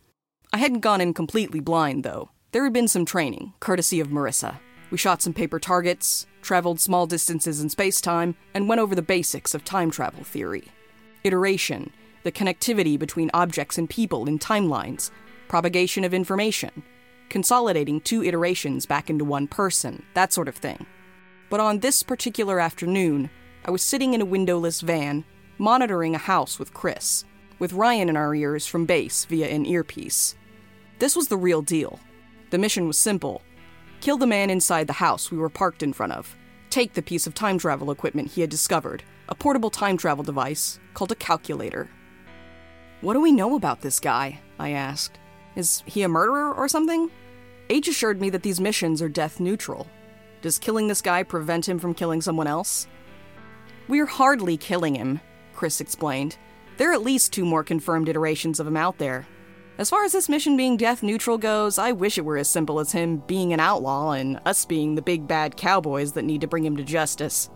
I 0.53 0.59
hadn't 0.59 0.81
gone 0.81 1.01
in 1.01 1.15
completely 1.15 1.61
blind, 1.61 2.03
though. 2.03 2.29
There 2.51 2.63
had 2.63 2.73
been 2.73 2.87
some 2.87 3.05
training, 3.05 3.53
courtesy 3.59 3.99
of 3.99 4.09
Marissa. 4.09 4.59
We 4.91 4.99
shot 4.99 5.23
some 5.23 5.33
paper 5.33 5.57
targets, 5.57 6.27
traveled 6.43 6.79
small 6.79 7.07
distances 7.07 7.59
in 7.59 7.69
space 7.69 7.99
time, 8.01 8.35
and 8.53 8.69
went 8.69 8.81
over 8.81 8.93
the 8.93 9.01
basics 9.01 9.55
of 9.55 9.65
time 9.65 9.89
travel 9.89 10.23
theory 10.23 10.65
iteration, 11.23 11.91
the 12.23 12.31
connectivity 12.31 12.97
between 12.97 13.31
objects 13.33 13.77
and 13.77 13.89
people 13.89 14.27
in 14.27 14.39
timelines, 14.39 15.11
propagation 15.47 16.03
of 16.03 16.13
information, 16.13 16.83
consolidating 17.29 18.01
two 18.01 18.23
iterations 18.23 18.85
back 18.85 19.09
into 19.09 19.25
one 19.25 19.47
person, 19.47 20.03
that 20.13 20.33
sort 20.33 20.47
of 20.47 20.55
thing. 20.55 20.85
But 21.49 21.59
on 21.59 21.79
this 21.79 22.03
particular 22.03 22.59
afternoon, 22.59 23.29
I 23.65 23.71
was 23.71 23.81
sitting 23.81 24.13
in 24.13 24.21
a 24.21 24.25
windowless 24.25 24.81
van, 24.81 25.25
monitoring 25.57 26.15
a 26.15 26.19
house 26.19 26.57
with 26.57 26.73
Chris, 26.73 27.25
with 27.59 27.73
Ryan 27.73 28.09
in 28.09 28.17
our 28.17 28.33
ears 28.33 28.65
from 28.65 28.85
base 28.85 29.25
via 29.25 29.47
an 29.47 29.65
earpiece. 29.65 30.35
This 30.99 31.15
was 31.15 31.27
the 31.27 31.37
real 31.37 31.61
deal. 31.61 31.99
The 32.49 32.57
mission 32.57 32.87
was 32.87 32.97
simple 32.97 33.41
kill 34.01 34.17
the 34.17 34.25
man 34.25 34.49
inside 34.49 34.87
the 34.87 34.93
house 34.93 35.29
we 35.29 35.37
were 35.37 35.49
parked 35.49 35.83
in 35.83 35.93
front 35.93 36.11
of, 36.13 36.35
take 36.71 36.93
the 36.93 37.01
piece 37.03 37.27
of 37.27 37.35
time 37.35 37.59
travel 37.59 37.91
equipment 37.91 38.31
he 38.31 38.41
had 38.41 38.49
discovered, 38.49 39.03
a 39.29 39.35
portable 39.35 39.69
time 39.69 39.95
travel 39.95 40.23
device 40.23 40.79
called 40.95 41.11
a 41.11 41.15
calculator. 41.15 41.87
What 43.01 43.13
do 43.13 43.19
we 43.19 43.31
know 43.31 43.55
about 43.55 43.81
this 43.81 43.99
guy? 43.99 44.39
I 44.59 44.69
asked. 44.71 45.17
Is 45.55 45.81
he 45.87 46.03
a 46.03 46.07
murderer 46.07 46.53
or 46.53 46.67
something? 46.67 47.09
H 47.69 47.87
assured 47.87 48.21
me 48.21 48.29
that 48.29 48.43
these 48.43 48.59
missions 48.59 49.01
are 49.01 49.09
death 49.09 49.39
neutral. 49.39 49.87
Does 50.43 50.59
killing 50.59 50.87
this 50.87 51.01
guy 51.01 51.23
prevent 51.23 51.67
him 51.67 51.79
from 51.79 51.95
killing 51.95 52.21
someone 52.21 52.45
else? 52.45 52.87
We're 53.87 54.05
hardly 54.05 54.55
killing 54.55 54.95
him, 54.95 55.19
Chris 55.53 55.81
explained. 55.81 56.37
There 56.77 56.91
are 56.91 56.93
at 56.93 57.01
least 57.01 57.33
two 57.33 57.43
more 57.43 57.63
confirmed 57.63 58.07
iterations 58.07 58.59
of 58.59 58.67
him 58.67 58.77
out 58.77 58.99
there. 58.99 59.27
As 59.79 59.89
far 59.89 60.03
as 60.03 60.11
this 60.11 60.29
mission 60.29 60.55
being 60.55 60.77
death 60.77 61.01
neutral 61.01 61.39
goes, 61.39 61.79
I 61.79 61.93
wish 61.93 62.19
it 62.19 62.25
were 62.25 62.37
as 62.37 62.49
simple 62.49 62.79
as 62.79 62.91
him 62.91 63.17
being 63.25 63.51
an 63.51 63.59
outlaw 63.59 64.11
and 64.11 64.39
us 64.45 64.63
being 64.63 64.93
the 64.93 65.01
big 65.01 65.27
bad 65.27 65.57
cowboys 65.57 66.11
that 66.13 66.25
need 66.25 66.41
to 66.41 66.47
bring 66.47 66.65
him 66.65 66.77
to 66.77 66.83
justice. 66.83 67.49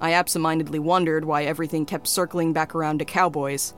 I 0.00 0.12
absentmindedly 0.12 0.78
wondered 0.78 1.24
why 1.24 1.42
everything 1.42 1.86
kept 1.86 2.06
circling 2.06 2.52
back 2.52 2.74
around 2.74 2.98
to 2.98 3.04
cowboys. 3.04 3.74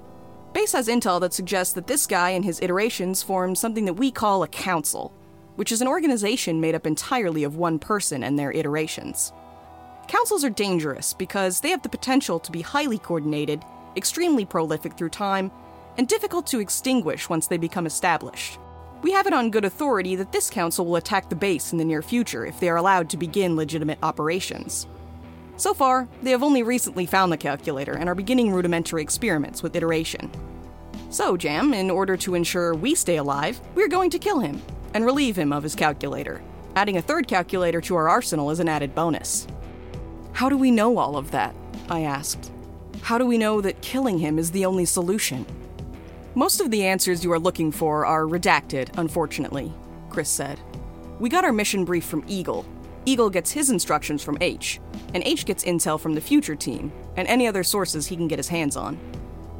Base 0.52 0.72
has 0.72 0.88
intel 0.88 1.20
that 1.20 1.34
suggests 1.34 1.74
that 1.74 1.86
this 1.86 2.06
guy 2.06 2.30
and 2.30 2.44
his 2.44 2.60
iterations 2.60 3.22
formed 3.22 3.58
something 3.58 3.84
that 3.84 3.94
we 3.94 4.10
call 4.10 4.42
a 4.42 4.48
council, 4.48 5.12
which 5.56 5.70
is 5.70 5.80
an 5.82 5.88
organization 5.88 6.60
made 6.60 6.74
up 6.74 6.86
entirely 6.86 7.44
of 7.44 7.56
one 7.56 7.78
person 7.78 8.22
and 8.22 8.38
their 8.38 8.52
iterations. 8.52 9.32
Councils 10.08 10.44
are 10.44 10.50
dangerous 10.50 11.12
because 11.12 11.60
they 11.60 11.70
have 11.70 11.82
the 11.82 11.88
potential 11.88 12.40
to 12.40 12.50
be 12.50 12.62
highly 12.62 12.98
coordinated, 12.98 13.62
extremely 13.94 14.44
prolific 14.44 14.96
through 14.96 15.10
time, 15.10 15.50
and 15.98 16.08
difficult 16.08 16.46
to 16.46 16.60
extinguish 16.60 17.28
once 17.28 17.46
they 17.46 17.58
become 17.58 17.86
established. 17.86 18.58
We 19.02 19.12
have 19.12 19.26
it 19.26 19.34
on 19.34 19.50
good 19.50 19.64
authority 19.64 20.16
that 20.16 20.32
this 20.32 20.48
council 20.48 20.86
will 20.86 20.96
attack 20.96 21.28
the 21.28 21.36
base 21.36 21.72
in 21.72 21.78
the 21.78 21.84
near 21.84 22.02
future 22.02 22.46
if 22.46 22.58
they 22.58 22.68
are 22.68 22.76
allowed 22.76 23.10
to 23.10 23.16
begin 23.16 23.54
legitimate 23.54 23.98
operations. 24.02 24.86
So 25.58 25.74
far, 25.74 26.08
they 26.22 26.30
have 26.30 26.44
only 26.44 26.62
recently 26.62 27.04
found 27.04 27.32
the 27.32 27.36
calculator 27.36 27.94
and 27.94 28.08
are 28.08 28.14
beginning 28.14 28.52
rudimentary 28.52 29.02
experiments 29.02 29.60
with 29.60 29.74
iteration. 29.74 30.30
So, 31.10 31.36
Jam, 31.36 31.74
in 31.74 31.90
order 31.90 32.16
to 32.18 32.36
ensure 32.36 32.74
we 32.74 32.94
stay 32.94 33.16
alive, 33.16 33.60
we're 33.74 33.88
going 33.88 34.10
to 34.10 34.20
kill 34.20 34.38
him 34.38 34.62
and 34.94 35.04
relieve 35.04 35.36
him 35.36 35.52
of 35.52 35.64
his 35.64 35.74
calculator. 35.74 36.40
Adding 36.76 36.96
a 36.96 37.02
third 37.02 37.26
calculator 37.26 37.80
to 37.80 37.96
our 37.96 38.08
arsenal 38.08 38.50
is 38.50 38.60
an 38.60 38.68
added 38.68 38.94
bonus. 38.94 39.48
How 40.32 40.48
do 40.48 40.56
we 40.56 40.70
know 40.70 40.96
all 40.96 41.16
of 41.16 41.32
that? 41.32 41.56
I 41.88 42.02
asked. 42.02 42.52
How 43.02 43.18
do 43.18 43.26
we 43.26 43.36
know 43.36 43.60
that 43.60 43.82
killing 43.82 44.18
him 44.18 44.38
is 44.38 44.52
the 44.52 44.64
only 44.64 44.84
solution? 44.84 45.44
Most 46.36 46.60
of 46.60 46.70
the 46.70 46.84
answers 46.84 47.24
you 47.24 47.32
are 47.32 47.38
looking 47.38 47.72
for 47.72 48.06
are 48.06 48.26
redacted, 48.26 48.90
unfortunately, 48.96 49.72
Chris 50.08 50.28
said. 50.28 50.60
We 51.18 51.28
got 51.28 51.44
our 51.44 51.52
mission 51.52 51.84
brief 51.84 52.04
from 52.04 52.24
Eagle. 52.28 52.64
Eagle 53.08 53.30
gets 53.30 53.50
his 53.50 53.70
instructions 53.70 54.22
from 54.22 54.36
H, 54.42 54.80
and 55.14 55.22
H 55.24 55.46
gets 55.46 55.64
intel 55.64 55.98
from 55.98 56.14
the 56.14 56.20
future 56.20 56.54
team, 56.54 56.92
and 57.16 57.26
any 57.26 57.46
other 57.46 57.62
sources 57.62 58.06
he 58.06 58.16
can 58.16 58.28
get 58.28 58.38
his 58.38 58.48
hands 58.48 58.76
on. 58.76 59.00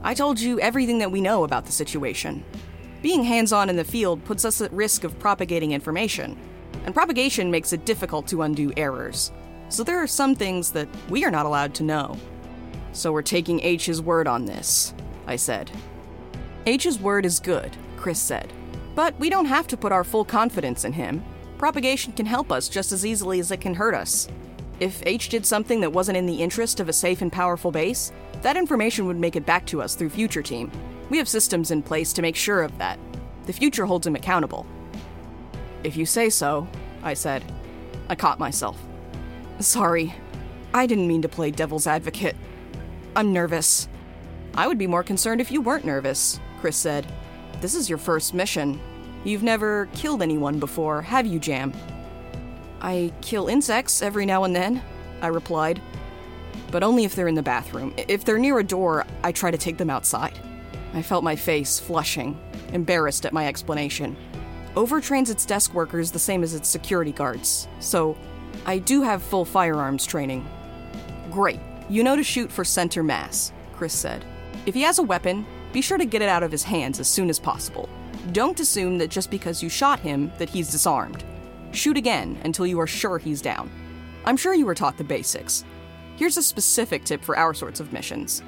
I 0.03 0.13
told 0.13 0.39
you 0.39 0.61
everything 0.61 0.99
that 0.99 1.11
we 1.11 1.23
know 1.23 1.45
about 1.45 1.65
the 1.65 1.73
situation. 1.73 2.45
Being 3.01 3.25
hands 3.25 3.51
on 3.55 3.71
in 3.71 3.77
the 3.77 3.85
field 3.85 4.23
puts 4.23 4.45
us 4.45 4.61
at 4.61 4.71
risk 4.71 5.03
of 5.03 5.19
propagating 5.19 5.73
information, 5.73 6.39
and 6.85 6.95
propagation 6.95 7.51
makes 7.51 7.73
it 7.73 7.87
difficult 7.87 8.27
to 8.29 8.43
undo 8.43 8.71
errors. 8.77 9.33
So 9.71 9.83
there 9.83 10.03
are 10.03 10.07
some 10.07 10.35
things 10.35 10.71
that 10.73 10.89
we 11.09 11.25
are 11.25 11.31
not 11.31 11.47
allowed 11.47 11.73
to 11.77 11.85
know. 11.85 12.19
So 12.93 13.13
we're 13.13 13.23
taking 13.23 13.63
H's 13.63 14.03
word 14.03 14.29
on 14.29 14.45
this, 14.45 14.93
I 15.27 15.37
said. 15.37 15.71
H's 16.67 17.01
word 17.01 17.25
is 17.25 17.41
good, 17.41 17.75
Chris 17.97 18.21
said. 18.21 18.53
But 18.95 19.19
we 19.19 19.31
don't 19.31 19.47
have 19.47 19.67
to 19.69 19.77
put 19.79 19.93
our 19.93 20.05
full 20.05 20.27
confidence 20.27 20.85
in 20.85 20.93
him. 20.93 21.25
Propagation 21.59 22.13
can 22.13 22.25
help 22.25 22.53
us 22.53 22.69
just 22.69 22.93
as 22.93 23.05
easily 23.05 23.41
as 23.41 23.51
it 23.51 23.61
can 23.61 23.75
hurt 23.75 23.95
us. 23.95 24.29
If 24.79 25.03
H 25.05 25.29
did 25.29 25.45
something 25.45 25.81
that 25.81 25.93
wasn't 25.93 26.17
in 26.17 26.27
the 26.27 26.41
interest 26.41 26.79
of 26.79 26.89
a 26.89 26.93
safe 26.93 27.21
and 27.21 27.33
powerful 27.33 27.73
base, 27.73 28.13
that 28.43 28.57
information 28.57 29.07
would 29.07 29.19
make 29.19 29.35
it 29.35 29.45
back 29.45 29.67
to 29.67 29.83
us 29.83 29.97
through 29.97 30.11
Future 30.11 30.43
Team. 30.43 30.71
We 31.11 31.19
have 31.19 31.29
systems 31.29 31.73
in 31.73 31.83
place 31.83 32.13
to 32.13 32.23
make 32.23 32.37
sure 32.37 32.63
of 32.63 32.79
that. 32.79 32.97
The 33.47 33.53
future 33.53 33.87
holds 33.87 34.07
him 34.07 34.15
accountable. 34.15 34.67
If 35.83 35.97
you 35.97 36.07
say 36.07 36.31
so, 36.31 36.69
I 37.03 37.15
said. 37.15 37.43
I 38.09 38.15
caught 38.15 38.39
myself. 38.39 38.81
Sorry, 39.59 40.15
I 40.73 40.87
didn't 40.87 41.09
mean 41.09 41.23
to 41.23 41.29
play 41.29 41.51
devil's 41.51 41.89
advocate. 41.89 42.37
I'm 43.17 43.33
nervous. 43.33 43.89
I 44.55 44.69
would 44.69 44.79
be 44.79 44.87
more 44.87 45.03
concerned 45.03 45.41
if 45.41 45.51
you 45.51 45.61
weren't 45.61 45.85
nervous, 45.85 46.39
Chris 46.61 46.77
said. 46.77 47.05
This 47.61 47.75
is 47.75 47.89
your 47.89 47.99
first 47.99 48.33
mission. 48.33 48.81
You've 49.25 49.43
never 49.43 49.87
killed 49.95 50.23
anyone 50.23 50.59
before, 50.59 51.03
have 51.03 51.27
you, 51.27 51.39
Jam? 51.39 51.73
I 52.81 53.13
kill 53.21 53.49
insects 53.49 54.03
every 54.03 54.25
now 54.25 54.45
and 54.45 54.55
then, 54.55 54.83
I 55.21 55.27
replied. 55.27 55.83
But 56.71 56.83
only 56.83 57.05
if 57.05 57.15
they're 57.15 57.29
in 57.29 57.35
the 57.35 57.43
bathroom. 57.43 57.95
If 57.97 58.25
they're 58.25 58.39
near 58.39 58.59
a 58.59 58.65
door, 58.65 59.07
I 59.25 59.33
try 59.33 59.51
to 59.51 59.59
take 59.59 59.79
them 59.79 59.91
outside. 59.91 60.39
I 60.95 61.03
felt 61.03 61.25
my 61.25 61.37
face 61.37 61.79
flushing, 61.79 62.39
embarrassed 62.73 63.27
at 63.27 63.33
my 63.33 63.47
explanation. 63.47 64.17
Overtrains 64.75 65.31
its 65.31 65.45
desk 65.45 65.75
workers 65.75 66.11
the 66.11 66.19
same 66.19 66.43
as 66.43 66.55
its 66.55 66.69
security 66.69 67.13
guards, 67.13 67.69
so 67.81 68.17
I 68.65 68.79
do 68.79 69.03
have 69.03 69.23
full 69.23 69.45
firearms 69.45 70.07
training. 70.07 70.47
Great. 71.31 71.61
You 71.89 72.03
know 72.03 72.17
to 72.17 72.23
shoot 72.23 72.53
for 72.53 72.65
center 72.65 73.03
mass, 73.03 73.53
Chris 73.73 73.95
said. 73.95 74.25
If 74.67 74.75
he 74.75 74.83
has 74.83 74.99
a 74.99 75.03
weapon, 75.03 75.47
be 75.73 75.81
sure 75.81 75.99
to 75.99 76.05
get 76.05 76.23
it 76.23 76.29
out 76.29 76.43
of 76.43 76.53
his 76.53 76.63
hands 76.63 77.01
as 77.01 77.09
soon 77.09 77.31
as 77.31 77.39
possible. 77.39 77.89
Don't 78.33 78.61
assume 78.61 78.99
that 78.99 79.11
just 79.11 79.31
because 79.31 79.63
you 79.63 79.69
shot 79.69 80.01
him 80.01 80.31
that 80.39 80.51
he's 80.51 80.71
disarmed. 80.71 81.25
Shoot 81.73 81.97
again 81.97 82.39
until 82.45 82.67
you 82.67 82.79
are 82.81 82.87
sure 82.87 83.19
he's 83.19 83.41
down. 83.41 83.71
I'm 84.25 84.37
sure 84.37 84.55
you 84.55 84.67
were 84.67 84.75
taught 84.75 84.99
the 84.99 85.05
basics. 85.05 85.65
Here's 86.17 86.37
a 86.37 86.43
specific 86.43 87.05
tip 87.05 87.23
for 87.23 87.39
our 87.39 87.55
sorts 87.55 87.81
of 87.81 87.93
missions. 87.93 88.43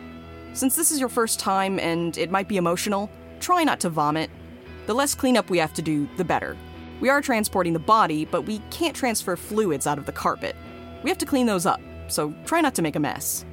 Since 0.52 0.76
this 0.76 0.90
is 0.90 1.00
your 1.00 1.08
first 1.08 1.38
time 1.38 1.78
and 1.78 2.18
it 2.18 2.30
might 2.30 2.48
be 2.48 2.56
emotional, 2.56 3.10
try 3.38 3.64
not 3.64 3.80
to 3.80 3.88
vomit. 3.88 4.30
The 4.86 4.94
less 4.94 5.14
cleanup 5.14 5.48
we 5.48 5.58
have 5.58 5.72
to 5.74 5.82
do, 5.82 6.08
the 6.16 6.24
better. 6.24 6.56
We 7.00 7.08
are 7.08 7.22
transporting 7.22 7.72
the 7.72 7.78
body, 7.78 8.26
but 8.26 8.42
we 8.42 8.58
can't 8.70 8.96
transfer 8.96 9.36
fluids 9.36 9.86
out 9.86 9.98
of 9.98 10.04
the 10.04 10.12
carpet. 10.12 10.56
We 11.02 11.08
have 11.08 11.18
to 11.18 11.26
clean 11.26 11.46
those 11.46 11.64
up, 11.64 11.80
so 12.08 12.34
try 12.44 12.60
not 12.60 12.74
to 12.74 12.82
make 12.82 12.96
a 12.96 13.00
mess. 13.00 13.46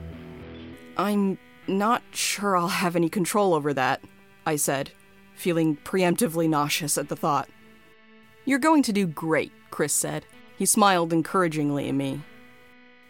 I'm 0.97 1.37
not 1.67 2.01
sure 2.11 2.57
I'll 2.57 2.67
have 2.67 2.95
any 2.97 3.07
control 3.07 3.53
over 3.53 3.73
that, 3.73 4.01
I 4.45 4.57
said, 4.57 4.91
feeling 5.37 5.77
preemptively 5.77 6.49
nauseous 6.49 6.97
at 6.97 7.09
the 7.09 7.15
thought. 7.15 7.49
You're 8.45 8.59
going 8.59 8.83
to 8.83 8.93
do 8.93 9.07
great, 9.07 9.51
Chris 9.71 9.93
said. 9.93 10.25
He 10.57 10.65
smiled 10.65 11.13
encouragingly 11.13 11.87
at 11.87 11.95
me. 11.95 12.21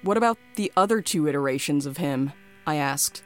What 0.01 0.17
about 0.17 0.37
the 0.55 0.71
other 0.75 1.01
two 1.01 1.27
iterations 1.27 1.85
of 1.85 1.97
him? 1.97 2.33
I 2.65 2.75
asked. 2.75 3.23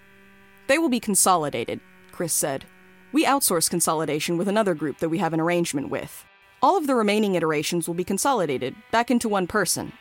They 0.67 0.77
will 0.77 0.89
be 0.89 0.99
consolidated, 0.99 1.79
Chris 2.11 2.33
said. 2.33 2.65
We 3.11 3.25
outsource 3.25 3.69
consolidation 3.69 4.37
with 4.37 4.47
another 4.47 4.73
group 4.73 4.99
that 4.99 5.09
we 5.09 5.17
have 5.17 5.33
an 5.33 5.41
arrangement 5.41 5.89
with. 5.89 6.25
All 6.61 6.77
of 6.77 6.85
the 6.85 6.95
remaining 6.95 7.35
iterations 7.35 7.87
will 7.87 7.95
be 7.95 8.03
consolidated 8.03 8.75
back 8.91 9.09
into 9.09 9.27
one 9.27 9.47
person. 9.47 9.93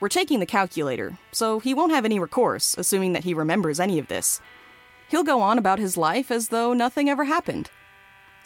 We're 0.00 0.08
taking 0.08 0.40
the 0.40 0.46
calculator, 0.46 1.18
so 1.32 1.58
he 1.58 1.74
won't 1.74 1.92
have 1.92 2.04
any 2.04 2.18
recourse, 2.18 2.76
assuming 2.78 3.12
that 3.12 3.24
he 3.24 3.34
remembers 3.34 3.78
any 3.78 3.98
of 3.98 4.08
this. 4.08 4.40
He'll 5.08 5.24
go 5.24 5.40
on 5.40 5.58
about 5.58 5.78
his 5.78 5.96
life 5.96 6.30
as 6.30 6.48
though 6.48 6.72
nothing 6.72 7.08
ever 7.08 7.24
happened. 7.24 7.70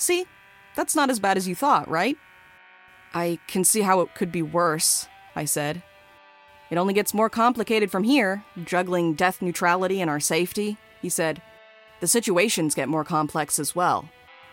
See? 0.03 0.27
That's 0.75 0.97
not 0.97 1.11
as 1.11 1.21
bad 1.21 1.37
as 1.37 1.47
you 1.47 1.55
thought, 1.55 1.89
right? 1.89 2.19
I 3.15 3.39
can 3.47 3.63
see 3.63 3.83
how 3.83 4.01
it 4.01 4.17
could 4.17 4.33
be 4.33 4.43
worse, 4.43 5.07
I 5.37 5.45
said. 5.45 5.81
It 6.71 6.77
only 6.77 6.93
gets 6.93 7.15
more 7.15 7.31
complicated 7.31 7.89
from 7.89 8.03
here, 8.03 8.43
juggling 8.65 9.15
death 9.15 9.41
neutrality 9.41 10.01
and 10.01 10.11
our 10.11 10.19
safety, 10.19 10.77
he 11.01 11.09
said. 11.09 11.41
The 12.01 12.09
situations 12.09 12.75
get 12.75 12.89
more 12.89 13.05
complex 13.05 13.61
as 13.61 13.77
well. 13.77 14.09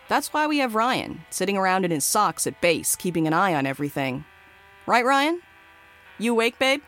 That's 0.08 0.32
why 0.32 0.46
we 0.46 0.58
have 0.58 0.76
Ryan, 0.76 1.22
sitting 1.30 1.56
around 1.56 1.84
in 1.84 1.90
his 1.90 2.04
socks 2.04 2.46
at 2.46 2.60
base, 2.60 2.94
keeping 2.94 3.26
an 3.26 3.32
eye 3.32 3.54
on 3.54 3.66
everything. 3.66 4.24
Right, 4.86 5.04
Ryan? 5.04 5.40
You 6.16 6.30
awake, 6.32 6.60
babe? 6.60 6.82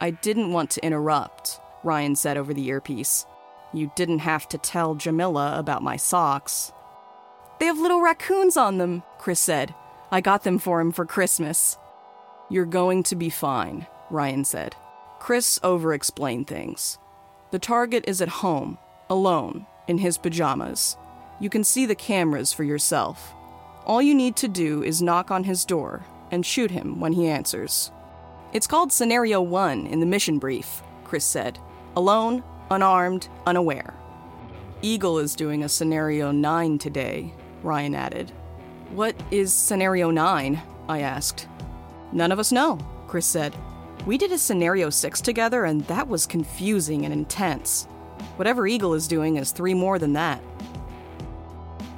I 0.00 0.10
didn't 0.10 0.52
want 0.52 0.70
to 0.70 0.84
interrupt, 0.84 1.60
Ryan 1.82 2.16
said 2.16 2.38
over 2.38 2.54
the 2.54 2.66
earpiece. 2.66 3.26
You 3.74 3.92
didn't 3.94 4.20
have 4.20 4.48
to 4.48 4.56
tell 4.56 4.94
Jamilla 4.94 5.58
about 5.58 5.82
my 5.82 5.96
socks. 5.96 6.72
They 7.64 7.68
have 7.68 7.78
little 7.78 8.02
raccoons 8.02 8.58
on 8.58 8.76
them, 8.76 9.02
Chris 9.16 9.40
said. 9.40 9.74
I 10.12 10.20
got 10.20 10.42
them 10.44 10.58
for 10.58 10.82
him 10.82 10.92
for 10.92 11.06
Christmas. 11.06 11.78
You're 12.50 12.66
going 12.66 13.02
to 13.04 13.16
be 13.16 13.30
fine, 13.30 13.86
Ryan 14.10 14.44
said. 14.44 14.76
Chris 15.18 15.58
over 15.62 15.94
explained 15.94 16.46
things. 16.46 16.98
The 17.52 17.58
target 17.58 18.04
is 18.06 18.20
at 18.20 18.28
home, 18.28 18.76
alone, 19.08 19.64
in 19.88 19.96
his 19.96 20.18
pajamas. 20.18 20.98
You 21.40 21.48
can 21.48 21.64
see 21.64 21.86
the 21.86 21.94
cameras 21.94 22.52
for 22.52 22.64
yourself. 22.64 23.32
All 23.86 24.02
you 24.02 24.14
need 24.14 24.36
to 24.36 24.48
do 24.48 24.82
is 24.82 25.00
knock 25.00 25.30
on 25.30 25.44
his 25.44 25.64
door 25.64 26.04
and 26.30 26.44
shoot 26.44 26.70
him 26.70 27.00
when 27.00 27.14
he 27.14 27.28
answers. 27.28 27.90
It's 28.52 28.66
called 28.66 28.92
Scenario 28.92 29.40
1 29.40 29.86
in 29.86 30.00
the 30.00 30.06
mission 30.14 30.38
brief, 30.38 30.82
Chris 31.04 31.24
said. 31.24 31.58
Alone, 31.96 32.44
unarmed, 32.70 33.30
unaware. 33.46 33.94
Eagle 34.82 35.18
is 35.18 35.34
doing 35.34 35.64
a 35.64 35.68
Scenario 35.70 36.30
9 36.30 36.76
today, 36.76 37.32
Ryan 37.64 37.94
added. 37.94 38.30
What 38.90 39.16
is 39.30 39.52
Scenario 39.52 40.10
9? 40.10 40.62
I 40.88 41.00
asked. 41.00 41.48
None 42.12 42.30
of 42.30 42.38
us 42.38 42.52
know, 42.52 42.78
Chris 43.08 43.26
said. 43.26 43.56
We 44.06 44.18
did 44.18 44.30
a 44.32 44.38
Scenario 44.38 44.90
6 44.90 45.20
together, 45.22 45.64
and 45.64 45.80
that 45.86 46.06
was 46.06 46.26
confusing 46.26 47.04
and 47.04 47.12
intense. 47.12 47.86
Whatever 48.36 48.66
Eagle 48.66 48.94
is 48.94 49.08
doing 49.08 49.36
is 49.36 49.50
three 49.50 49.74
more 49.74 49.98
than 49.98 50.12
that. 50.12 50.42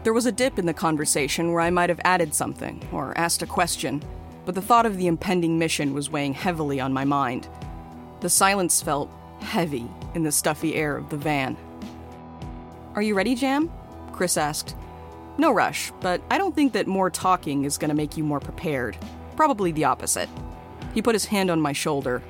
There 0.05 0.13
was 0.13 0.27
a 0.27 0.33
dip 0.33 0.59
in 0.59 0.67
the 0.67 0.73
conversation 0.73 1.53
where 1.53 1.61
I 1.61 1.71
might 1.71 1.91
have 1.91 2.01
added 2.05 2.33
something 2.33 2.87
or 2.93 3.19
asked 3.19 3.43
a 3.43 3.47
question, 3.47 4.03
but 4.45 4.55
the 4.55 4.63
thought 4.63 4.87
of 4.87 4.97
the 4.97 5.09
impending 5.09 5.59
mission 5.59 5.93
was 5.93 6.11
weighing 6.11 6.33
heavily 6.33 6.79
on 6.79 6.93
my 6.93 7.05
mind. 7.05 7.49
The 8.21 8.31
silence 8.31 8.81
felt 8.81 9.11
heavy 9.41 9.87
in 10.15 10.23
the 10.23 10.31
stuffy 10.31 10.77
air 10.77 10.97
of 10.97 11.11
the 11.11 11.17
van. 11.17 11.57
Are 12.95 13.03
you 13.03 13.17
ready, 13.17 13.35
Jam? 13.35 13.71
Chris 14.13 14.37
asked. 14.37 14.77
No 15.39 15.53
rush, 15.53 15.93
but 16.01 16.23
I 16.31 16.39
don't 16.39 16.55
think 16.55 16.73
that 16.73 16.87
more 16.87 17.11
talking 17.11 17.65
is 17.65 17.79
going 17.79 17.91
to 17.91 17.95
make 17.95 18.17
you 18.17 18.25
more 18.25 18.41
prepared. 18.41 18.97
Probably 19.37 19.71
the 19.71 19.85
opposite. 19.85 20.29
He 20.95 21.03
put 21.03 21.15
his 21.15 21.27
hand 21.27 21.51
on 21.51 21.61
my 21.61 21.73
shoulder. 21.73 22.23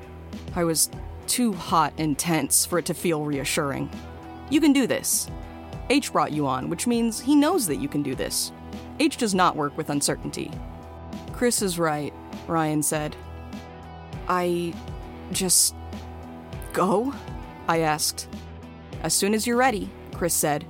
I 0.55 0.65
was 0.65 0.89
too 1.25 1.53
hot 1.53 1.93
and 1.97 2.17
tense 2.17 2.65
for 2.65 2.79
it 2.79 2.85
to 2.85 2.93
feel 2.93 3.23
reassuring. 3.23 3.89
You 4.49 4.59
can 4.59 4.73
do 4.73 4.87
this. 4.87 5.29
H 5.89 6.11
brought 6.11 6.33
you 6.33 6.47
on, 6.47 6.69
which 6.69 6.87
means 6.87 7.19
he 7.19 7.35
knows 7.35 7.65
that 7.67 7.77
you 7.77 7.87
can 7.87 8.03
do 8.03 8.13
this. 8.13 8.51
H 8.99 9.17
does 9.17 9.33
not 9.33 9.55
work 9.55 9.77
with 9.77 9.89
uncertainty. 9.89 10.51
Chris 11.31 11.61
is 11.61 11.79
right, 11.79 12.13
Ryan 12.47 12.83
said. 12.83 13.15
I 14.27 14.73
just 15.31 15.75
go? 16.73 17.13
I 17.67 17.79
asked. 17.79 18.27
As 19.03 19.13
soon 19.13 19.33
as 19.33 19.47
you're 19.47 19.57
ready, 19.57 19.89
Chris 20.13 20.33
said. 20.33 20.65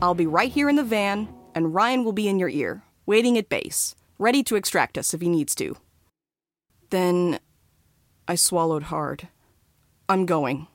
I'll 0.00 0.14
be 0.14 0.26
right 0.26 0.50
here 0.50 0.68
in 0.68 0.76
the 0.76 0.82
van, 0.82 1.28
and 1.54 1.74
Ryan 1.74 2.04
will 2.04 2.12
be 2.12 2.28
in 2.28 2.38
your 2.38 2.48
ear, 2.48 2.82
waiting 3.06 3.38
at 3.38 3.48
base, 3.48 3.94
ready 4.18 4.42
to 4.42 4.56
extract 4.56 4.98
us 4.98 5.14
if 5.14 5.20
he 5.20 5.28
needs 5.28 5.54
to. 5.54 5.76
Then 6.90 7.38
I 8.28 8.34
swallowed 8.34 8.84
hard. 8.84 9.28
I'm 10.08 10.26
going. 10.26 10.66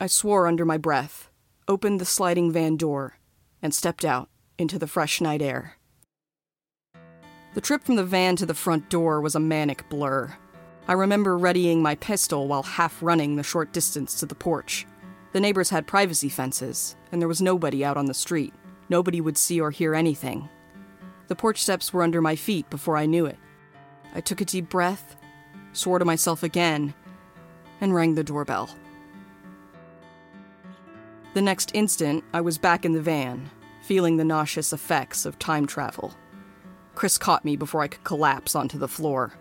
I 0.00 0.06
swore 0.06 0.46
under 0.46 0.64
my 0.64 0.78
breath, 0.78 1.30
opened 1.66 2.00
the 2.00 2.04
sliding 2.04 2.52
van 2.52 2.76
door, 2.76 3.18
and 3.60 3.74
stepped 3.74 4.04
out 4.04 4.28
into 4.56 4.78
the 4.78 4.86
fresh 4.86 5.20
night 5.20 5.42
air. 5.42 5.76
The 7.54 7.60
trip 7.60 7.82
from 7.84 7.96
the 7.96 8.04
van 8.04 8.36
to 8.36 8.46
the 8.46 8.54
front 8.54 8.88
door 8.88 9.20
was 9.20 9.34
a 9.34 9.40
manic 9.40 9.88
blur. 9.88 10.36
I 10.86 10.92
remember 10.92 11.36
readying 11.36 11.82
my 11.82 11.96
pistol 11.96 12.46
while 12.46 12.62
half 12.62 13.02
running 13.02 13.36
the 13.36 13.42
short 13.42 13.72
distance 13.72 14.20
to 14.20 14.26
the 14.26 14.34
porch. 14.34 14.86
The 15.32 15.40
neighbors 15.40 15.70
had 15.70 15.86
privacy 15.86 16.28
fences, 16.28 16.96
and 17.12 17.20
there 17.20 17.28
was 17.28 17.42
nobody 17.42 17.84
out 17.84 17.96
on 17.96 18.06
the 18.06 18.14
street. 18.14 18.54
Nobody 18.88 19.20
would 19.20 19.36
see 19.36 19.60
or 19.60 19.70
hear 19.70 19.94
anything. 19.94 20.48
The 21.28 21.36
porch 21.36 21.62
steps 21.62 21.92
were 21.92 22.02
under 22.02 22.22
my 22.22 22.36
feet 22.36 22.68
before 22.70 22.96
I 22.96 23.06
knew 23.06 23.26
it. 23.26 23.38
I 24.14 24.20
took 24.20 24.40
a 24.40 24.46
deep 24.46 24.68
breath, 24.68 25.16
swore 25.72 25.98
to 25.98 26.04
myself 26.04 26.42
again, 26.42 26.94
and 27.80 27.94
rang 27.94 28.14
the 28.14 28.24
doorbell. 28.24 28.70
The 31.34 31.42
next 31.42 31.70
instant, 31.74 32.24
I 32.32 32.40
was 32.40 32.56
back 32.58 32.84
in 32.84 32.92
the 32.92 33.02
van, 33.02 33.50
feeling 33.82 34.16
the 34.16 34.24
nauseous 34.24 34.72
effects 34.72 35.26
of 35.26 35.38
time 35.38 35.66
travel. 35.66 36.14
Chris 36.94 37.18
caught 37.18 37.44
me 37.44 37.54
before 37.54 37.82
I 37.82 37.88
could 37.88 38.02
collapse 38.02 38.56
onto 38.56 38.78
the 38.78 38.88
floor. 38.88 39.32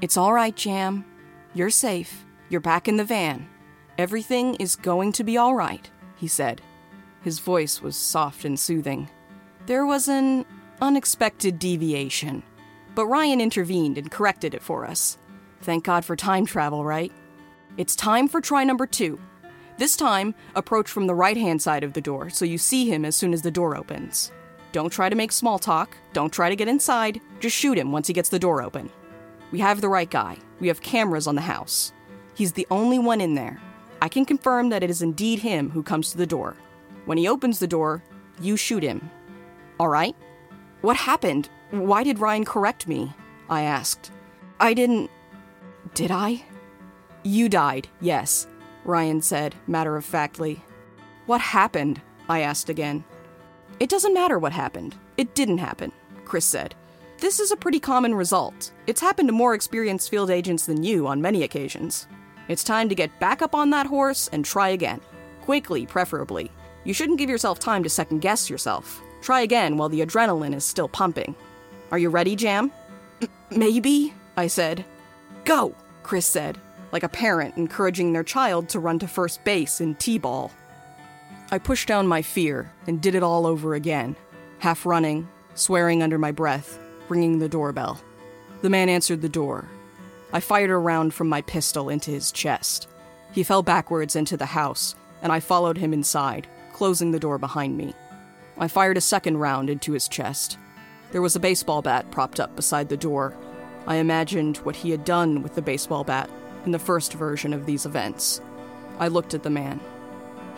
It's 0.00 0.16
all 0.16 0.32
right, 0.32 0.56
Jam. 0.56 1.04
You're 1.52 1.70
safe. 1.70 2.24
You're 2.48 2.60
back 2.60 2.88
in 2.88 2.96
the 2.96 3.04
van. 3.04 3.48
Everything 3.96 4.56
is 4.56 4.74
going 4.74 5.12
to 5.12 5.22
be 5.22 5.36
all 5.36 5.54
right, 5.54 5.88
he 6.16 6.26
said. 6.26 6.60
His 7.24 7.38
voice 7.38 7.80
was 7.80 7.96
soft 7.96 8.44
and 8.44 8.60
soothing. 8.60 9.08
There 9.64 9.86
was 9.86 10.08
an 10.08 10.44
unexpected 10.82 11.58
deviation, 11.58 12.42
but 12.94 13.06
Ryan 13.06 13.40
intervened 13.40 13.96
and 13.96 14.10
corrected 14.10 14.52
it 14.52 14.62
for 14.62 14.84
us. 14.84 15.16
Thank 15.62 15.84
God 15.84 16.04
for 16.04 16.16
time 16.16 16.44
travel, 16.44 16.84
right? 16.84 17.10
It's 17.78 17.96
time 17.96 18.28
for 18.28 18.42
try 18.42 18.62
number 18.62 18.86
two. 18.86 19.18
This 19.78 19.96
time, 19.96 20.34
approach 20.54 20.90
from 20.90 21.06
the 21.06 21.14
right 21.14 21.36
hand 21.36 21.62
side 21.62 21.82
of 21.82 21.94
the 21.94 22.02
door 22.02 22.28
so 22.28 22.44
you 22.44 22.58
see 22.58 22.90
him 22.90 23.06
as 23.06 23.16
soon 23.16 23.32
as 23.32 23.40
the 23.40 23.50
door 23.50 23.74
opens. 23.74 24.30
Don't 24.72 24.92
try 24.92 25.08
to 25.08 25.16
make 25.16 25.32
small 25.32 25.58
talk, 25.58 25.96
don't 26.12 26.32
try 26.32 26.50
to 26.50 26.56
get 26.56 26.68
inside, 26.68 27.22
just 27.40 27.56
shoot 27.56 27.78
him 27.78 27.90
once 27.90 28.06
he 28.06 28.12
gets 28.12 28.28
the 28.28 28.38
door 28.38 28.62
open. 28.62 28.90
We 29.50 29.60
have 29.60 29.80
the 29.80 29.88
right 29.88 30.10
guy. 30.10 30.36
We 30.60 30.68
have 30.68 30.82
cameras 30.82 31.26
on 31.26 31.36
the 31.36 31.40
house. 31.40 31.92
He's 32.34 32.52
the 32.52 32.66
only 32.70 32.98
one 32.98 33.22
in 33.22 33.34
there. 33.34 33.60
I 34.02 34.08
can 34.08 34.26
confirm 34.26 34.68
that 34.68 34.82
it 34.82 34.90
is 34.90 35.00
indeed 35.00 35.38
him 35.38 35.70
who 35.70 35.82
comes 35.82 36.10
to 36.10 36.18
the 36.18 36.26
door. 36.26 36.56
When 37.04 37.18
he 37.18 37.28
opens 37.28 37.58
the 37.58 37.66
door, 37.66 38.02
you 38.40 38.56
shoot 38.56 38.82
him. 38.82 39.10
All 39.78 39.88
right? 39.88 40.16
What 40.80 40.96
happened? 40.96 41.48
Why 41.70 42.02
did 42.02 42.18
Ryan 42.18 42.44
correct 42.44 42.86
me? 42.86 43.12
I 43.48 43.62
asked. 43.62 44.10
I 44.60 44.74
didn't. 44.74 45.10
Did 45.94 46.10
I? 46.10 46.44
You 47.22 47.48
died, 47.48 47.88
yes, 48.00 48.46
Ryan 48.84 49.22
said, 49.22 49.54
matter 49.66 49.96
of 49.96 50.04
factly. 50.04 50.62
What 51.26 51.40
happened? 51.40 52.00
I 52.28 52.40
asked 52.40 52.68
again. 52.68 53.04
It 53.80 53.88
doesn't 53.88 54.14
matter 54.14 54.38
what 54.38 54.52
happened. 54.52 54.94
It 55.16 55.34
didn't 55.34 55.58
happen, 55.58 55.90
Chris 56.24 56.44
said. 56.44 56.74
This 57.18 57.40
is 57.40 57.50
a 57.50 57.56
pretty 57.56 57.80
common 57.80 58.14
result. 58.14 58.72
It's 58.86 59.00
happened 59.00 59.28
to 59.28 59.32
more 59.32 59.54
experienced 59.54 60.10
field 60.10 60.30
agents 60.30 60.66
than 60.66 60.82
you 60.82 61.06
on 61.06 61.22
many 61.22 61.42
occasions. 61.42 62.06
It's 62.48 62.62
time 62.62 62.88
to 62.90 62.94
get 62.94 63.18
back 63.20 63.40
up 63.40 63.54
on 63.54 63.70
that 63.70 63.86
horse 63.86 64.28
and 64.32 64.44
try 64.44 64.68
again. 64.70 65.00
Quickly, 65.40 65.86
preferably. 65.86 66.50
You 66.84 66.92
shouldn't 66.94 67.18
give 67.18 67.30
yourself 67.30 67.58
time 67.58 67.82
to 67.82 67.88
second 67.88 68.20
guess 68.20 68.48
yourself. 68.50 69.02
Try 69.22 69.40
again 69.40 69.76
while 69.76 69.88
the 69.88 70.02
adrenaline 70.02 70.54
is 70.54 70.64
still 70.64 70.88
pumping. 70.88 71.34
Are 71.90 71.98
you 71.98 72.10
ready, 72.10 72.36
Jam? 72.36 72.70
Maybe, 73.50 74.12
I 74.36 74.48
said. 74.48 74.84
Go, 75.44 75.74
Chris 76.02 76.26
said, 76.26 76.58
like 76.92 77.02
a 77.02 77.08
parent 77.08 77.56
encouraging 77.56 78.12
their 78.12 78.22
child 78.22 78.68
to 78.70 78.80
run 78.80 78.98
to 78.98 79.08
first 79.08 79.42
base 79.44 79.80
in 79.80 79.94
T 79.94 80.18
ball. 80.18 80.52
I 81.50 81.58
pushed 81.58 81.88
down 81.88 82.06
my 82.06 82.20
fear 82.20 82.70
and 82.86 83.00
did 83.00 83.14
it 83.14 83.22
all 83.22 83.46
over 83.46 83.74
again, 83.74 84.16
half 84.58 84.84
running, 84.84 85.28
swearing 85.54 86.02
under 86.02 86.18
my 86.18 86.32
breath, 86.32 86.78
ringing 87.08 87.38
the 87.38 87.48
doorbell. 87.48 88.00
The 88.62 88.70
man 88.70 88.88
answered 88.88 89.22
the 89.22 89.28
door. 89.28 89.66
I 90.32 90.40
fired 90.40 90.70
a 90.70 90.76
round 90.76 91.14
from 91.14 91.28
my 91.28 91.42
pistol 91.42 91.88
into 91.88 92.10
his 92.10 92.32
chest. 92.32 92.88
He 93.32 93.42
fell 93.42 93.62
backwards 93.62 94.16
into 94.16 94.36
the 94.36 94.46
house, 94.46 94.94
and 95.22 95.30
I 95.30 95.40
followed 95.40 95.78
him 95.78 95.92
inside, 95.92 96.48
closing 96.74 97.12
the 97.12 97.20
door 97.20 97.38
behind 97.38 97.78
me. 97.78 97.94
I 98.58 98.68
fired 98.68 98.96
a 98.98 99.00
second 99.00 99.38
round 99.38 99.70
into 99.70 99.92
his 99.92 100.08
chest. 100.08 100.58
There 101.12 101.22
was 101.22 101.36
a 101.36 101.40
baseball 101.40 101.80
bat 101.80 102.10
propped 102.10 102.40
up 102.40 102.54
beside 102.56 102.88
the 102.88 102.96
door. 102.96 103.34
I 103.86 103.96
imagined 103.96 104.58
what 104.58 104.76
he 104.76 104.90
had 104.90 105.04
done 105.04 105.42
with 105.42 105.54
the 105.54 105.62
baseball 105.62 106.02
bat 106.02 106.28
in 106.66 106.72
the 106.72 106.78
first 106.78 107.14
version 107.14 107.52
of 107.52 107.64
these 107.64 107.86
events. 107.86 108.40
I 108.98 109.06
looked 109.08 109.34
at 109.34 109.44
the 109.44 109.50
man. 109.50 109.80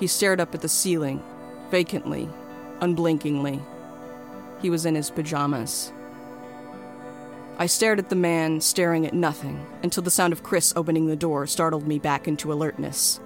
He 0.00 0.06
stared 0.06 0.40
up 0.40 0.54
at 0.54 0.62
the 0.62 0.68
ceiling, 0.68 1.22
vacantly, 1.70 2.28
unblinkingly. 2.80 3.60
He 4.62 4.70
was 4.70 4.86
in 4.86 4.94
his 4.94 5.10
pajamas. 5.10 5.92
I 7.58 7.66
stared 7.66 7.98
at 7.98 8.08
the 8.08 8.16
man, 8.16 8.62
staring 8.62 9.06
at 9.06 9.14
nothing, 9.14 9.66
until 9.82 10.02
the 10.02 10.10
sound 10.10 10.32
of 10.32 10.42
Chris 10.42 10.72
opening 10.76 11.06
the 11.06 11.16
door 11.16 11.46
startled 11.46 11.86
me 11.86 11.98
back 11.98 12.26
into 12.26 12.52
alertness. 12.52 13.20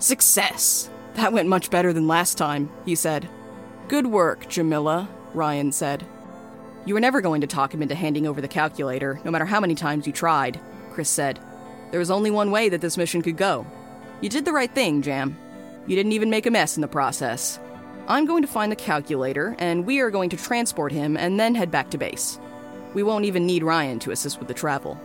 Success! 0.00 0.90
That 1.14 1.32
went 1.32 1.48
much 1.48 1.70
better 1.70 1.92
than 1.92 2.06
last 2.06 2.38
time, 2.38 2.70
he 2.84 2.94
said. 2.94 3.28
Good 3.88 4.06
work, 4.06 4.46
Jamilla, 4.46 5.08
Ryan 5.34 5.72
said. 5.72 6.06
You 6.84 6.94
were 6.94 7.00
never 7.00 7.20
going 7.20 7.40
to 7.40 7.46
talk 7.46 7.74
him 7.74 7.82
into 7.82 7.94
handing 7.94 8.26
over 8.26 8.40
the 8.40 8.48
calculator, 8.48 9.20
no 9.24 9.30
matter 9.30 9.44
how 9.44 9.60
many 9.60 9.74
times 9.74 10.06
you 10.06 10.12
tried, 10.12 10.60
Chris 10.90 11.10
said. 11.10 11.38
There 11.90 12.00
was 12.00 12.10
only 12.10 12.30
one 12.30 12.50
way 12.50 12.68
that 12.68 12.80
this 12.80 12.96
mission 12.96 13.22
could 13.22 13.36
go. 13.36 13.66
You 14.20 14.28
did 14.28 14.44
the 14.44 14.52
right 14.52 14.70
thing, 14.70 15.02
Jam. 15.02 15.36
You 15.86 15.96
didn't 15.96 16.12
even 16.12 16.30
make 16.30 16.46
a 16.46 16.50
mess 16.50 16.76
in 16.76 16.80
the 16.80 16.88
process. 16.88 17.58
I'm 18.08 18.26
going 18.26 18.42
to 18.42 18.48
find 18.48 18.72
the 18.72 18.76
calculator, 18.76 19.54
and 19.58 19.86
we 19.86 20.00
are 20.00 20.10
going 20.10 20.30
to 20.30 20.36
transport 20.36 20.92
him 20.92 21.16
and 21.16 21.38
then 21.38 21.54
head 21.54 21.70
back 21.70 21.90
to 21.90 21.98
base. 21.98 22.38
We 22.94 23.02
won't 23.02 23.26
even 23.26 23.46
need 23.46 23.62
Ryan 23.62 23.98
to 24.00 24.10
assist 24.10 24.38
with 24.38 24.48
the 24.48 24.54
travel. 24.54 24.98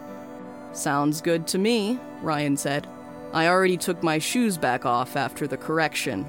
Sounds 0.71 1.21
good 1.21 1.47
to 1.47 1.57
me, 1.57 1.99
Ryan 2.21 2.57
said. 2.57 2.87
I 3.33 3.47
already 3.47 3.77
took 3.77 4.03
my 4.03 4.19
shoes 4.19 4.57
back 4.57 4.85
off 4.85 5.15
after 5.15 5.47
the 5.47 5.57
correction. 5.57 6.25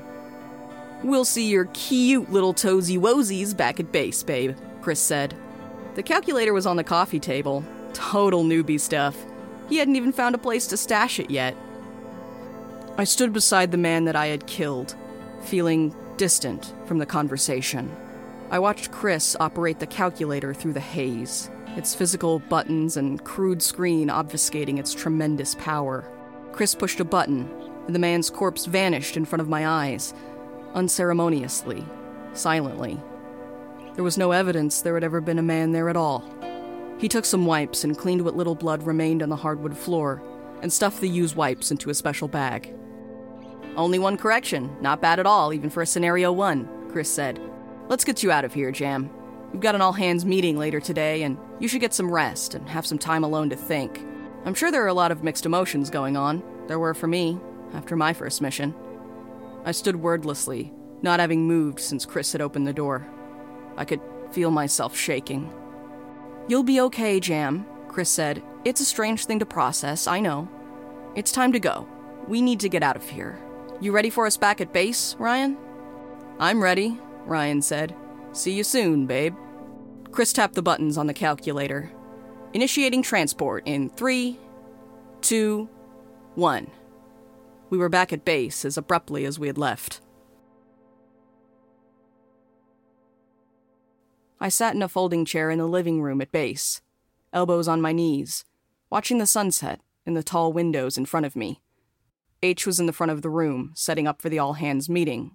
We'll 1.02 1.26
see 1.26 1.50
your 1.50 1.66
cute 1.66 2.32
little 2.32 2.54
toesy 2.54 2.98
woesies 2.98 3.54
back 3.54 3.78
at 3.78 3.92
base, 3.92 4.22
babe, 4.22 4.56
Chris 4.80 5.00
said. 5.00 5.34
The 5.96 6.02
calculator 6.02 6.54
was 6.54 6.64
on 6.64 6.76
the 6.76 6.84
coffee 6.84 7.20
table. 7.20 7.62
Total 7.92 8.42
newbie 8.42 8.80
stuff. 8.80 9.16
He 9.68 9.76
hadn't 9.76 9.96
even 9.96 10.12
found 10.12 10.34
a 10.34 10.38
place 10.38 10.66
to 10.68 10.78
stash 10.78 11.20
it 11.20 11.30
yet. 11.30 11.54
I 12.96 13.04
stood 13.04 13.34
beside 13.34 13.70
the 13.70 13.76
man 13.76 14.04
that 14.04 14.16
I 14.16 14.28
had 14.28 14.46
killed, 14.46 14.96
feeling 15.42 15.94
distant 16.16 16.72
from 16.86 16.98
the 16.98 17.06
conversation. 17.06 17.94
I 18.50 18.58
watched 18.60 18.92
Chris 18.92 19.36
operate 19.40 19.78
the 19.78 19.86
calculator 19.86 20.54
through 20.54 20.72
the 20.72 20.80
haze, 20.80 21.50
its 21.76 21.94
physical 21.94 22.38
buttons 22.38 22.96
and 22.96 23.22
crude 23.24 23.62
screen 23.62 24.08
obfuscating 24.08 24.78
its 24.78 24.94
tremendous 24.94 25.54
power. 25.56 26.08
Chris 26.54 26.72
pushed 26.72 27.00
a 27.00 27.04
button, 27.04 27.50
and 27.86 27.96
the 27.96 27.98
man's 27.98 28.30
corpse 28.30 28.66
vanished 28.66 29.16
in 29.16 29.24
front 29.24 29.40
of 29.40 29.48
my 29.48 29.66
eyes, 29.66 30.14
unceremoniously, 30.74 31.84
silently. 32.32 32.96
There 33.94 34.04
was 34.04 34.16
no 34.16 34.30
evidence 34.30 34.80
there 34.80 34.94
had 34.94 35.02
ever 35.02 35.20
been 35.20 35.40
a 35.40 35.42
man 35.42 35.72
there 35.72 35.88
at 35.88 35.96
all. 35.96 36.22
He 37.00 37.08
took 37.08 37.24
some 37.24 37.44
wipes 37.44 37.82
and 37.82 37.98
cleaned 37.98 38.22
what 38.22 38.36
little 38.36 38.54
blood 38.54 38.84
remained 38.84 39.20
on 39.20 39.30
the 39.30 39.36
hardwood 39.36 39.76
floor, 39.76 40.22
and 40.62 40.72
stuffed 40.72 41.00
the 41.00 41.08
used 41.08 41.34
wipes 41.34 41.72
into 41.72 41.90
a 41.90 41.94
special 41.94 42.28
bag. 42.28 42.72
Only 43.74 43.98
one 43.98 44.16
correction. 44.16 44.76
Not 44.80 45.02
bad 45.02 45.18
at 45.18 45.26
all, 45.26 45.52
even 45.52 45.70
for 45.70 45.82
a 45.82 45.86
scenario 45.86 46.30
one, 46.30 46.68
Chris 46.88 47.12
said. 47.12 47.40
Let's 47.88 48.04
get 48.04 48.22
you 48.22 48.30
out 48.30 48.44
of 48.44 48.54
here, 48.54 48.70
Jam. 48.70 49.10
We've 49.50 49.60
got 49.60 49.74
an 49.74 49.80
all 49.80 49.92
hands 49.92 50.24
meeting 50.24 50.56
later 50.56 50.78
today, 50.78 51.24
and 51.24 51.36
you 51.58 51.66
should 51.66 51.80
get 51.80 51.94
some 51.94 52.12
rest 52.12 52.54
and 52.54 52.68
have 52.68 52.86
some 52.86 52.98
time 52.98 53.24
alone 53.24 53.50
to 53.50 53.56
think. 53.56 54.06
I'm 54.44 54.54
sure 54.54 54.70
there 54.70 54.84
are 54.84 54.88
a 54.88 54.94
lot 54.94 55.10
of 55.10 55.24
mixed 55.24 55.46
emotions 55.46 55.90
going 55.90 56.16
on. 56.16 56.42
There 56.66 56.78
were 56.78 56.94
for 56.94 57.06
me, 57.06 57.38
after 57.72 57.96
my 57.96 58.12
first 58.12 58.42
mission. 58.42 58.74
I 59.64 59.72
stood 59.72 59.96
wordlessly, 59.96 60.72
not 61.02 61.20
having 61.20 61.46
moved 61.46 61.80
since 61.80 62.04
Chris 62.04 62.32
had 62.32 62.42
opened 62.42 62.66
the 62.66 62.72
door. 62.72 63.06
I 63.76 63.84
could 63.84 64.00
feel 64.30 64.50
myself 64.50 64.96
shaking. 64.96 65.52
You'll 66.48 66.62
be 66.62 66.80
okay, 66.82 67.20
Jam, 67.20 67.64
Chris 67.88 68.10
said. 68.10 68.42
It's 68.64 68.80
a 68.80 68.84
strange 68.84 69.24
thing 69.24 69.38
to 69.38 69.46
process, 69.46 70.06
I 70.06 70.20
know. 70.20 70.48
It's 71.14 71.32
time 71.32 71.52
to 71.52 71.60
go. 71.60 71.88
We 72.28 72.42
need 72.42 72.60
to 72.60 72.68
get 72.68 72.82
out 72.82 72.96
of 72.96 73.08
here. 73.08 73.38
You 73.80 73.92
ready 73.92 74.10
for 74.10 74.26
us 74.26 74.36
back 74.36 74.60
at 74.60 74.72
base, 74.72 75.16
Ryan? 75.18 75.56
I'm 76.38 76.62
ready, 76.62 76.98
Ryan 77.24 77.62
said. 77.62 77.94
See 78.32 78.52
you 78.52 78.64
soon, 78.64 79.06
babe. 79.06 79.34
Chris 80.10 80.32
tapped 80.32 80.54
the 80.54 80.62
buttons 80.62 80.98
on 80.98 81.06
the 81.06 81.14
calculator. 81.14 81.90
Initiating 82.54 83.02
transport 83.02 83.64
in 83.66 83.90
three, 83.90 84.38
two, 85.22 85.68
one. 86.36 86.70
We 87.68 87.76
were 87.76 87.88
back 87.88 88.12
at 88.12 88.24
base 88.24 88.64
as 88.64 88.78
abruptly 88.78 89.24
as 89.24 89.40
we 89.40 89.48
had 89.48 89.58
left. 89.58 90.00
I 94.38 94.48
sat 94.48 94.76
in 94.76 94.82
a 94.84 94.88
folding 94.88 95.24
chair 95.24 95.50
in 95.50 95.58
the 95.58 95.66
living 95.66 96.00
room 96.00 96.20
at 96.20 96.30
base, 96.30 96.80
elbows 97.32 97.66
on 97.66 97.80
my 97.80 97.90
knees, 97.90 98.44
watching 98.88 99.18
the 99.18 99.26
sunset 99.26 99.80
in 100.06 100.14
the 100.14 100.22
tall 100.22 100.52
windows 100.52 100.96
in 100.96 101.06
front 101.06 101.26
of 101.26 101.34
me. 101.34 101.60
H 102.40 102.68
was 102.68 102.78
in 102.78 102.86
the 102.86 102.92
front 102.92 103.10
of 103.10 103.22
the 103.22 103.30
room, 103.30 103.72
setting 103.74 104.06
up 104.06 104.22
for 104.22 104.28
the 104.28 104.38
all 104.38 104.52
hands 104.52 104.88
meeting. 104.88 105.32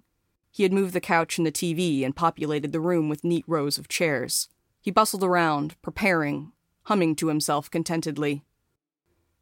He 0.50 0.62
had 0.62 0.72
moved 0.72 0.94
the 0.94 1.00
couch 1.02 1.36
and 1.36 1.46
the 1.46 1.52
TV 1.52 2.02
and 2.02 2.16
populated 2.16 2.72
the 2.72 2.80
room 2.80 3.10
with 3.10 3.24
neat 3.24 3.44
rows 3.46 3.76
of 3.76 3.88
chairs. 3.88 4.48
He 4.80 4.90
bustled 4.90 5.22
around, 5.22 5.76
preparing, 5.82 6.52
humming 6.84 7.14
to 7.16 7.28
himself 7.28 7.70
contentedly. 7.70 8.42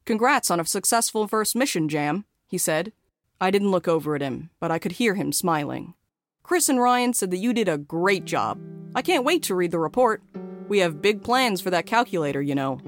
Congrats 0.04 0.50
on 0.50 0.60
a 0.60 0.64
successful 0.64 1.28
first 1.28 1.54
mission, 1.54 1.88
Jam, 1.88 2.24
he 2.46 2.58
said. 2.58 2.92
I 3.40 3.50
didn't 3.50 3.70
look 3.70 3.86
over 3.86 4.14
at 4.14 4.22
him, 4.22 4.50
but 4.58 4.70
I 4.70 4.78
could 4.78 4.92
hear 4.92 5.14
him 5.14 5.32
smiling. 5.32 5.94
Chris 6.42 6.68
and 6.68 6.80
Ryan 6.80 7.12
said 7.12 7.30
that 7.30 7.38
you 7.38 7.52
did 7.52 7.68
a 7.68 7.76
great 7.78 8.24
job. 8.24 8.58
I 8.94 9.02
can't 9.02 9.24
wait 9.24 9.42
to 9.44 9.54
read 9.54 9.70
the 9.70 9.78
report. 9.78 10.22
We 10.66 10.78
have 10.78 11.02
big 11.02 11.22
plans 11.22 11.60
for 11.60 11.70
that 11.70 11.86
calculator, 11.86 12.40
you 12.40 12.54
know. 12.54 12.80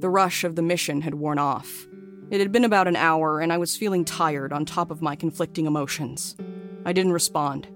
The 0.00 0.10
rush 0.10 0.44
of 0.44 0.54
the 0.54 0.62
mission 0.62 1.00
had 1.00 1.14
worn 1.14 1.38
off. 1.38 1.86
It 2.30 2.40
had 2.40 2.52
been 2.52 2.64
about 2.64 2.88
an 2.88 2.96
hour, 2.96 3.40
and 3.40 3.52
I 3.52 3.58
was 3.58 3.76
feeling 3.76 4.04
tired 4.04 4.52
on 4.52 4.64
top 4.64 4.90
of 4.90 5.00
my 5.00 5.16
conflicting 5.16 5.66
emotions. 5.66 6.36
I 6.84 6.92
didn't 6.92 7.12
respond. 7.12 7.68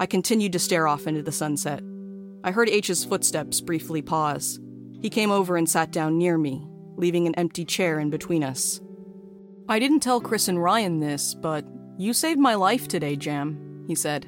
I 0.00 0.06
continued 0.06 0.52
to 0.52 0.58
stare 0.58 0.88
off 0.88 1.06
into 1.06 1.22
the 1.22 1.32
sunset. 1.32 1.82
I 2.42 2.50
heard 2.50 2.68
H's 2.68 3.04
footsteps 3.04 3.60
briefly 3.60 4.02
pause. 4.02 4.60
He 5.06 5.10
came 5.10 5.30
over 5.30 5.56
and 5.56 5.70
sat 5.70 5.92
down 5.92 6.18
near 6.18 6.36
me, 6.36 6.66
leaving 6.96 7.28
an 7.28 7.34
empty 7.36 7.64
chair 7.64 8.00
in 8.00 8.10
between 8.10 8.42
us. 8.42 8.80
I 9.68 9.78
didn't 9.78 10.00
tell 10.00 10.20
Chris 10.20 10.48
and 10.48 10.60
Ryan 10.60 10.98
this, 10.98 11.32
but 11.32 11.64
you 11.96 12.12
saved 12.12 12.40
my 12.40 12.56
life 12.56 12.88
today, 12.88 13.14
Jam, 13.14 13.84
he 13.86 13.94
said. 13.94 14.26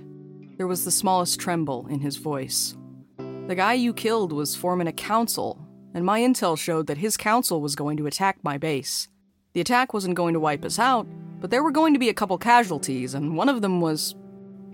There 0.56 0.68
was 0.68 0.84
the 0.84 0.92
smallest 0.92 1.40
tremble 1.40 1.88
in 1.88 1.98
his 1.98 2.16
voice. 2.16 2.76
The 3.48 3.56
guy 3.56 3.72
you 3.72 3.92
killed 3.92 4.32
was 4.32 4.54
forming 4.54 4.86
a 4.86 4.92
council, 4.92 5.66
and 5.94 6.04
my 6.04 6.20
intel 6.20 6.56
showed 6.56 6.86
that 6.86 6.98
his 6.98 7.16
council 7.16 7.60
was 7.60 7.74
going 7.74 7.96
to 7.96 8.06
attack 8.06 8.38
my 8.44 8.56
base. 8.56 9.08
The 9.54 9.60
attack 9.60 9.92
wasn't 9.92 10.14
going 10.14 10.34
to 10.34 10.38
wipe 10.38 10.64
us 10.64 10.78
out, 10.78 11.08
but 11.40 11.50
there 11.50 11.64
were 11.64 11.72
going 11.72 11.94
to 11.94 11.98
be 11.98 12.08
a 12.08 12.14
couple 12.14 12.38
casualties, 12.38 13.14
and 13.14 13.36
one 13.36 13.48
of 13.48 13.62
them 13.62 13.80
was. 13.80 14.14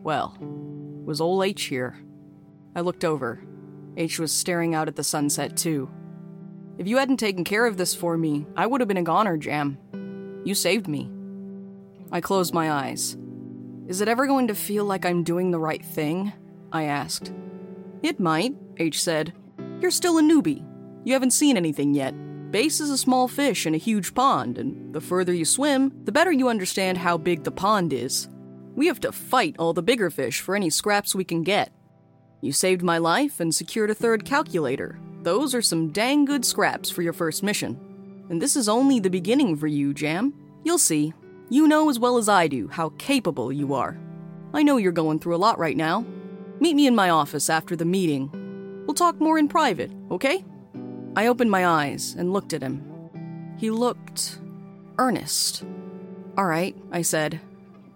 well, 0.03 0.37
was 1.07 1.23
old 1.23 1.43
H 1.43 1.63
here. 1.63 1.97
I 2.77 2.83
looked 2.83 3.07
over. 3.07 3.43
H 3.97 4.19
was 4.19 4.33
staring 4.33 4.75
out 4.75 4.89
at 4.89 4.97
the 4.97 5.05
sunset, 5.05 5.57
too. 5.57 5.91
If 6.79 6.89
you 6.89 6.97
hadn't 6.97 7.19
taken 7.19 7.45
care 7.45 7.67
of 7.67 7.77
this 7.77 7.95
for 7.95 8.17
me, 8.17 8.47
I 8.57 8.67
would 8.67 8.81
have 8.81 8.89
been 8.89 8.97
a 8.97 9.03
goner, 9.03 9.37
Jam. 9.37 9.79
You 10.45 10.55
saved 10.55 10.89
me. 10.89 11.11
I 12.11 12.21
closed 12.21 12.53
my 12.53 12.71
eyes. 12.71 13.17
Is 13.87 14.01
it 14.01 14.09
ever 14.09 14.27
going 14.27 14.49
to 14.49 14.55
feel 14.55 14.85
like 14.85 15.05
I'm 15.05 15.23
doing 15.23 15.51
the 15.51 15.59
right 15.59 15.85
thing? 15.85 16.33
I 16.73 16.85
asked. 16.85 17.33
It 18.03 18.19
might, 18.19 18.55
H 18.77 19.03
said. 19.03 19.33
You're 19.81 19.91
still 19.91 20.19
a 20.19 20.23
newbie. 20.23 20.65
You 21.05 21.13
haven't 21.13 21.33
seen 21.33 21.57
anything 21.57 21.95
yet. 21.95 22.15
Base 22.51 22.81
is 22.81 22.91
a 22.91 22.99
small 22.99 23.29
fish 23.29 23.67
in 23.67 23.75
a 23.75 23.79
huge 23.79 24.15
pond, 24.15 24.59
and 24.59 24.95
the 24.95 25.01
further 25.01 25.33
you 25.33 25.45
swim, 25.45 25.93
the 26.05 26.13
better 26.13 26.33
you 26.33 26.49
understand 26.49 26.99
how 26.99 27.17
big 27.17 27.45
the 27.45 27.51
pond 27.51 27.93
is. 27.93 28.29
We 28.75 28.87
have 28.87 29.01
to 29.01 29.13
fight 29.13 29.57
all 29.59 29.73
the 29.73 29.83
bigger 29.83 30.11
fish 30.11 30.41
for 30.41 30.57
any 30.57 30.71
scraps 30.71 31.15
we 31.15 31.25
can 31.25 31.43
get. 31.43 31.73
You 32.45 32.53
saved 32.53 32.83
my 32.83 32.99
life 32.99 33.41
and 33.41 33.55
secured 33.55 33.89
a 33.89 33.95
third 33.95 34.27
calculator. 34.27 34.99
Those 35.23 35.55
are 35.55 35.63
some 35.63 35.93
dang 35.93 36.27
good 36.27 36.45
scraps 36.45 36.91
for 36.91 37.01
your 37.01 37.15
first 37.15 37.43
mission. 37.43 37.81
And 38.29 38.43
this 38.43 38.55
is 38.55 38.69
only 38.69 39.01
the 39.01 39.09
beginning 39.09 39.57
for 39.57 39.67
you, 39.67 39.95
Jam. 39.95 40.35
You'll 40.63 40.77
see. 40.77 41.15
You 41.49 41.67
know 41.67 41.89
as 41.89 41.99
well 41.99 42.19
as 42.19 42.29
I 42.29 42.47
do 42.49 42.69
how 42.69 42.91
capable 42.99 43.51
you 43.51 43.73
are. 43.73 43.99
I 44.53 44.63
know 44.63 44.77
you're 44.77 44.93
going 44.93 45.21
through 45.21 45.37
a 45.37 45.39
lot 45.39 45.59
right 45.59 45.75
now. 45.75 46.05
Meet 46.61 46.77
me 46.77 46.87
in 46.87 46.95
my 46.95 47.09
office 47.09 47.49
after 47.49 47.77
the 47.77 47.87
meeting. 47.87 48.31
We'll 48.87 48.93
talk 48.93 49.19
more 49.19 49.39
in 49.39 49.49
private, 49.49 49.91
okay? 50.11 50.45
I 51.17 51.29
opened 51.29 51.51
my 51.51 51.67
eyes 51.67 52.15
and 52.19 52.35
looked 52.35 52.53
at 52.53 52.63
him. 52.63 53.55
He 53.57 53.71
looked 53.71 54.39
earnest. 54.99 55.65
All 56.37 56.45
right, 56.45 56.77
I 56.93 57.01
said. 57.01 57.41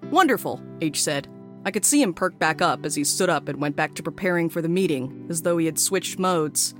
Wonderful, 0.05 0.63
H 0.81 1.03
said. 1.03 1.29
I 1.65 1.71
could 1.71 1.85
see 1.85 2.01
him 2.01 2.15
perk 2.15 2.39
back 2.39 2.63
up 2.63 2.87
as 2.87 2.95
he 2.95 3.05
stood 3.05 3.29
up 3.29 3.49
and 3.49 3.61
went 3.61 3.77
back 3.77 3.95
to 3.95 4.03
preparing 4.03 4.49
for 4.49 4.63
the 4.63 4.69
meeting, 4.69 5.27
as 5.29 5.43
though 5.43 5.59
he 5.59 5.67
had 5.67 5.79
switched 5.79 6.19
modes. 6.19 6.75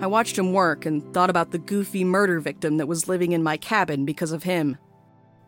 I 0.00 0.06
watched 0.06 0.38
him 0.38 0.52
work 0.52 0.86
and 0.86 1.02
thought 1.14 1.30
about 1.30 1.50
the 1.50 1.58
goofy 1.58 2.04
murder 2.04 2.40
victim 2.40 2.76
that 2.76 2.86
was 2.86 3.08
living 3.08 3.32
in 3.32 3.42
my 3.42 3.56
cabin 3.56 4.04
because 4.04 4.32
of 4.32 4.42
him. 4.42 4.76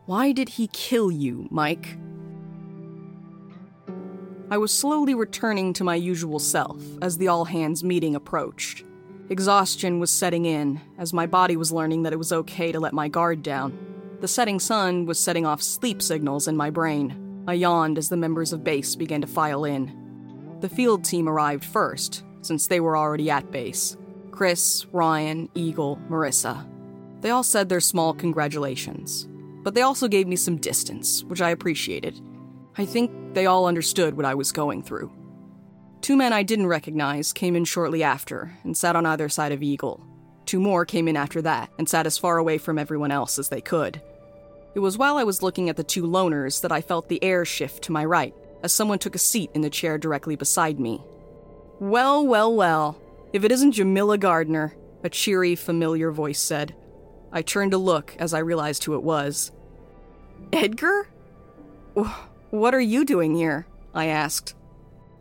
Why 0.05 0.31
did 0.31 0.49
he 0.49 0.67
kill 0.67 1.11
you, 1.11 1.47
Mike? 1.51 1.97
I 4.49 4.57
was 4.57 4.73
slowly 4.73 5.15
returning 5.15 5.71
to 5.73 5.85
my 5.85 5.95
usual 5.95 6.39
self 6.39 6.83
as 7.01 7.17
the 7.17 7.29
all 7.29 7.45
hands 7.45 7.83
meeting 7.83 8.15
approached. 8.15 8.83
Exhaustion 9.29 9.99
was 9.99 10.11
setting 10.11 10.45
in 10.45 10.81
as 10.97 11.13
my 11.13 11.25
body 11.25 11.55
was 11.55 11.71
learning 11.71 12.03
that 12.03 12.11
it 12.11 12.19
was 12.19 12.33
okay 12.33 12.73
to 12.73 12.79
let 12.79 12.93
my 12.93 13.07
guard 13.07 13.43
down. 13.43 13.77
The 14.19 14.27
setting 14.27 14.59
sun 14.59 15.05
was 15.05 15.17
setting 15.17 15.45
off 15.45 15.61
sleep 15.61 16.01
signals 16.01 16.49
in 16.49 16.57
my 16.57 16.69
brain. 16.69 17.20
I 17.47 17.53
yawned 17.53 17.97
as 17.97 18.09
the 18.09 18.17
members 18.17 18.53
of 18.53 18.63
base 18.63 18.95
began 18.95 19.21
to 19.21 19.27
file 19.27 19.65
in. 19.65 20.57
The 20.61 20.69
field 20.69 21.03
team 21.03 21.27
arrived 21.27 21.65
first, 21.65 22.23
since 22.41 22.67
they 22.67 22.79
were 22.79 22.97
already 22.97 23.29
at 23.31 23.51
base. 23.51 23.97
Chris, 24.31 24.85
Ryan, 24.91 25.49
Eagle, 25.55 25.99
Marissa. 26.09 26.67
They 27.21 27.29
all 27.29 27.43
said 27.43 27.69
their 27.69 27.79
small 27.79 28.13
congratulations, 28.13 29.27
but 29.63 29.73
they 29.75 29.81
also 29.81 30.07
gave 30.07 30.27
me 30.27 30.35
some 30.35 30.57
distance, 30.57 31.23
which 31.23 31.41
I 31.41 31.49
appreciated. 31.49 32.19
I 32.77 32.85
think 32.85 33.11
they 33.33 33.45
all 33.45 33.65
understood 33.65 34.15
what 34.15 34.25
I 34.25 34.35
was 34.35 34.51
going 34.51 34.83
through. 34.83 35.11
Two 36.01 36.15
men 36.15 36.33
I 36.33 36.41
didn't 36.43 36.67
recognize 36.67 37.33
came 37.33 37.55
in 37.55 37.65
shortly 37.65 38.01
after 38.01 38.57
and 38.63 38.75
sat 38.75 38.95
on 38.95 39.05
either 39.05 39.29
side 39.29 39.51
of 39.51 39.61
Eagle. 39.61 40.05
Two 40.45 40.59
more 40.59 40.85
came 40.85 41.07
in 41.07 41.15
after 41.15 41.41
that 41.43 41.69
and 41.77 41.87
sat 41.87 42.07
as 42.07 42.17
far 42.17 42.37
away 42.37 42.57
from 42.57 42.79
everyone 42.79 43.11
else 43.11 43.37
as 43.37 43.49
they 43.49 43.61
could. 43.61 44.01
It 44.73 44.79
was 44.79 44.97
while 44.97 45.17
I 45.17 45.23
was 45.23 45.43
looking 45.43 45.69
at 45.69 45.75
the 45.75 45.83
two 45.83 46.03
loners 46.03 46.61
that 46.61 46.71
I 46.71 46.81
felt 46.81 47.09
the 47.09 47.23
air 47.23 47.43
shift 47.43 47.83
to 47.83 47.91
my 47.91 48.05
right 48.05 48.33
as 48.63 48.71
someone 48.71 48.99
took 48.99 49.15
a 49.15 49.19
seat 49.19 49.51
in 49.53 49.61
the 49.61 49.69
chair 49.69 49.97
directly 49.97 50.35
beside 50.35 50.79
me. 50.79 51.01
Well, 51.79 52.25
well, 52.25 52.55
well. 52.55 53.01
If 53.33 53.43
it 53.43 53.51
isn't 53.51 53.75
Jamilla 53.75 54.19
Gardner, 54.19 54.75
a 55.03 55.09
cheery, 55.09 55.55
familiar 55.55 56.11
voice 56.11 56.39
said. 56.39 56.75
I 57.31 57.41
turned 57.41 57.71
to 57.71 57.77
look 57.77 58.15
as 58.19 58.33
I 58.33 58.39
realized 58.39 58.83
who 58.83 58.93
it 58.95 59.03
was. 59.03 59.51
Edgar? 60.53 61.07
What 62.51 62.73
are 62.73 62.81
you 62.81 63.03
doing 63.03 63.35
here? 63.35 63.65
I 63.93 64.05
asked. 64.07 64.55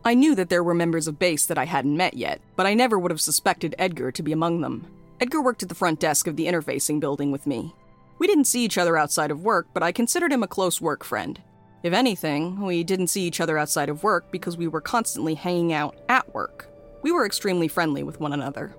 I 0.05 0.15
knew 0.15 0.35
that 0.35 0.49
there 0.49 0.65
were 0.65 0.75
members 0.75 1.07
of 1.07 1.19
base 1.19 1.47
that 1.47 1.59
I 1.59 1.65
hadn't 1.65 1.97
met 1.97 2.15
yet, 2.15 2.41
but 2.57 2.67
I 2.67 2.75
never 2.75 2.99
would 2.99 3.11
have 3.11 3.21
suspected 3.21 3.75
Edgar 3.79 4.13
to 4.13 4.23
be 4.23 4.33
among 4.33 4.61
them. 4.61 4.87
Edgar 5.21 5.43
worked 5.43 5.63
at 5.63 5.69
the 5.69 5.75
front 5.75 6.01
desk 6.01 6.27
of 6.27 6.37
the 6.37 6.47
interfacing 6.47 7.01
building 7.01 7.31
with 7.31 7.47
me. 7.47 7.75
We 8.21 8.27
didn't 8.27 8.45
see 8.45 8.63
each 8.63 8.77
other 8.77 8.99
outside 8.99 9.31
of 9.31 9.45
work, 9.45 9.69
but 9.73 9.83
I 9.83 9.93
considered 9.93 10.31
him 10.31 10.43
a 10.43 10.47
close 10.47 10.79
work 10.79 11.05
friend. 11.05 11.41
If 11.83 11.95
anything, 11.95 12.61
we 12.61 12.85
didn't 12.85 13.07
see 13.07 13.23
each 13.23 13.41
other 13.41 13.57
outside 13.57 13.89
of 13.89 14.03
work 14.03 14.31
because 14.31 14.59
we 14.59 14.69
were 14.69 14.83
constantly 14.83 15.35
hanging 15.35 15.73
out 15.73 15.97
at 16.11 16.35
work. 16.35 16.69
We 17.03 17.13
were 17.13 17.25
extremely 17.25 17.67
friendly 17.67 18.03
with 18.03 18.21
one 18.21 18.35
another. 18.35 18.77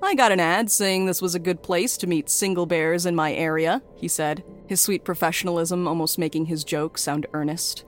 I 0.00 0.14
got 0.14 0.30
an 0.30 0.38
ad 0.38 0.70
saying 0.70 1.04
this 1.04 1.20
was 1.20 1.34
a 1.34 1.40
good 1.40 1.64
place 1.64 1.96
to 1.96 2.06
meet 2.06 2.30
single 2.30 2.64
bears 2.64 3.06
in 3.06 3.16
my 3.16 3.32
area, 3.32 3.82
he 3.96 4.06
said, 4.06 4.44
his 4.68 4.80
sweet 4.80 5.02
professionalism 5.04 5.88
almost 5.88 6.16
making 6.16 6.46
his 6.46 6.62
joke 6.62 6.96
sound 6.96 7.26
earnest. 7.32 7.84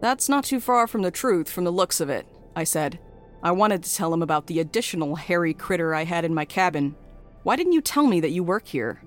That's 0.00 0.28
not 0.28 0.44
too 0.44 0.60
far 0.60 0.86
from 0.86 1.02
the 1.02 1.10
truth 1.10 1.50
from 1.50 1.64
the 1.64 1.72
looks 1.72 2.00
of 2.00 2.08
it, 2.08 2.28
I 2.54 2.62
said. 2.62 3.00
I 3.42 3.50
wanted 3.50 3.82
to 3.82 3.92
tell 3.92 4.14
him 4.14 4.22
about 4.22 4.46
the 4.46 4.60
additional 4.60 5.16
hairy 5.16 5.52
critter 5.52 5.96
I 5.96 6.04
had 6.04 6.24
in 6.24 6.32
my 6.32 6.44
cabin. 6.44 6.94
Why 7.42 7.56
didn't 7.56 7.72
you 7.72 7.80
tell 7.80 8.06
me 8.06 8.20
that 8.20 8.30
you 8.30 8.44
work 8.44 8.68
here? 8.68 9.02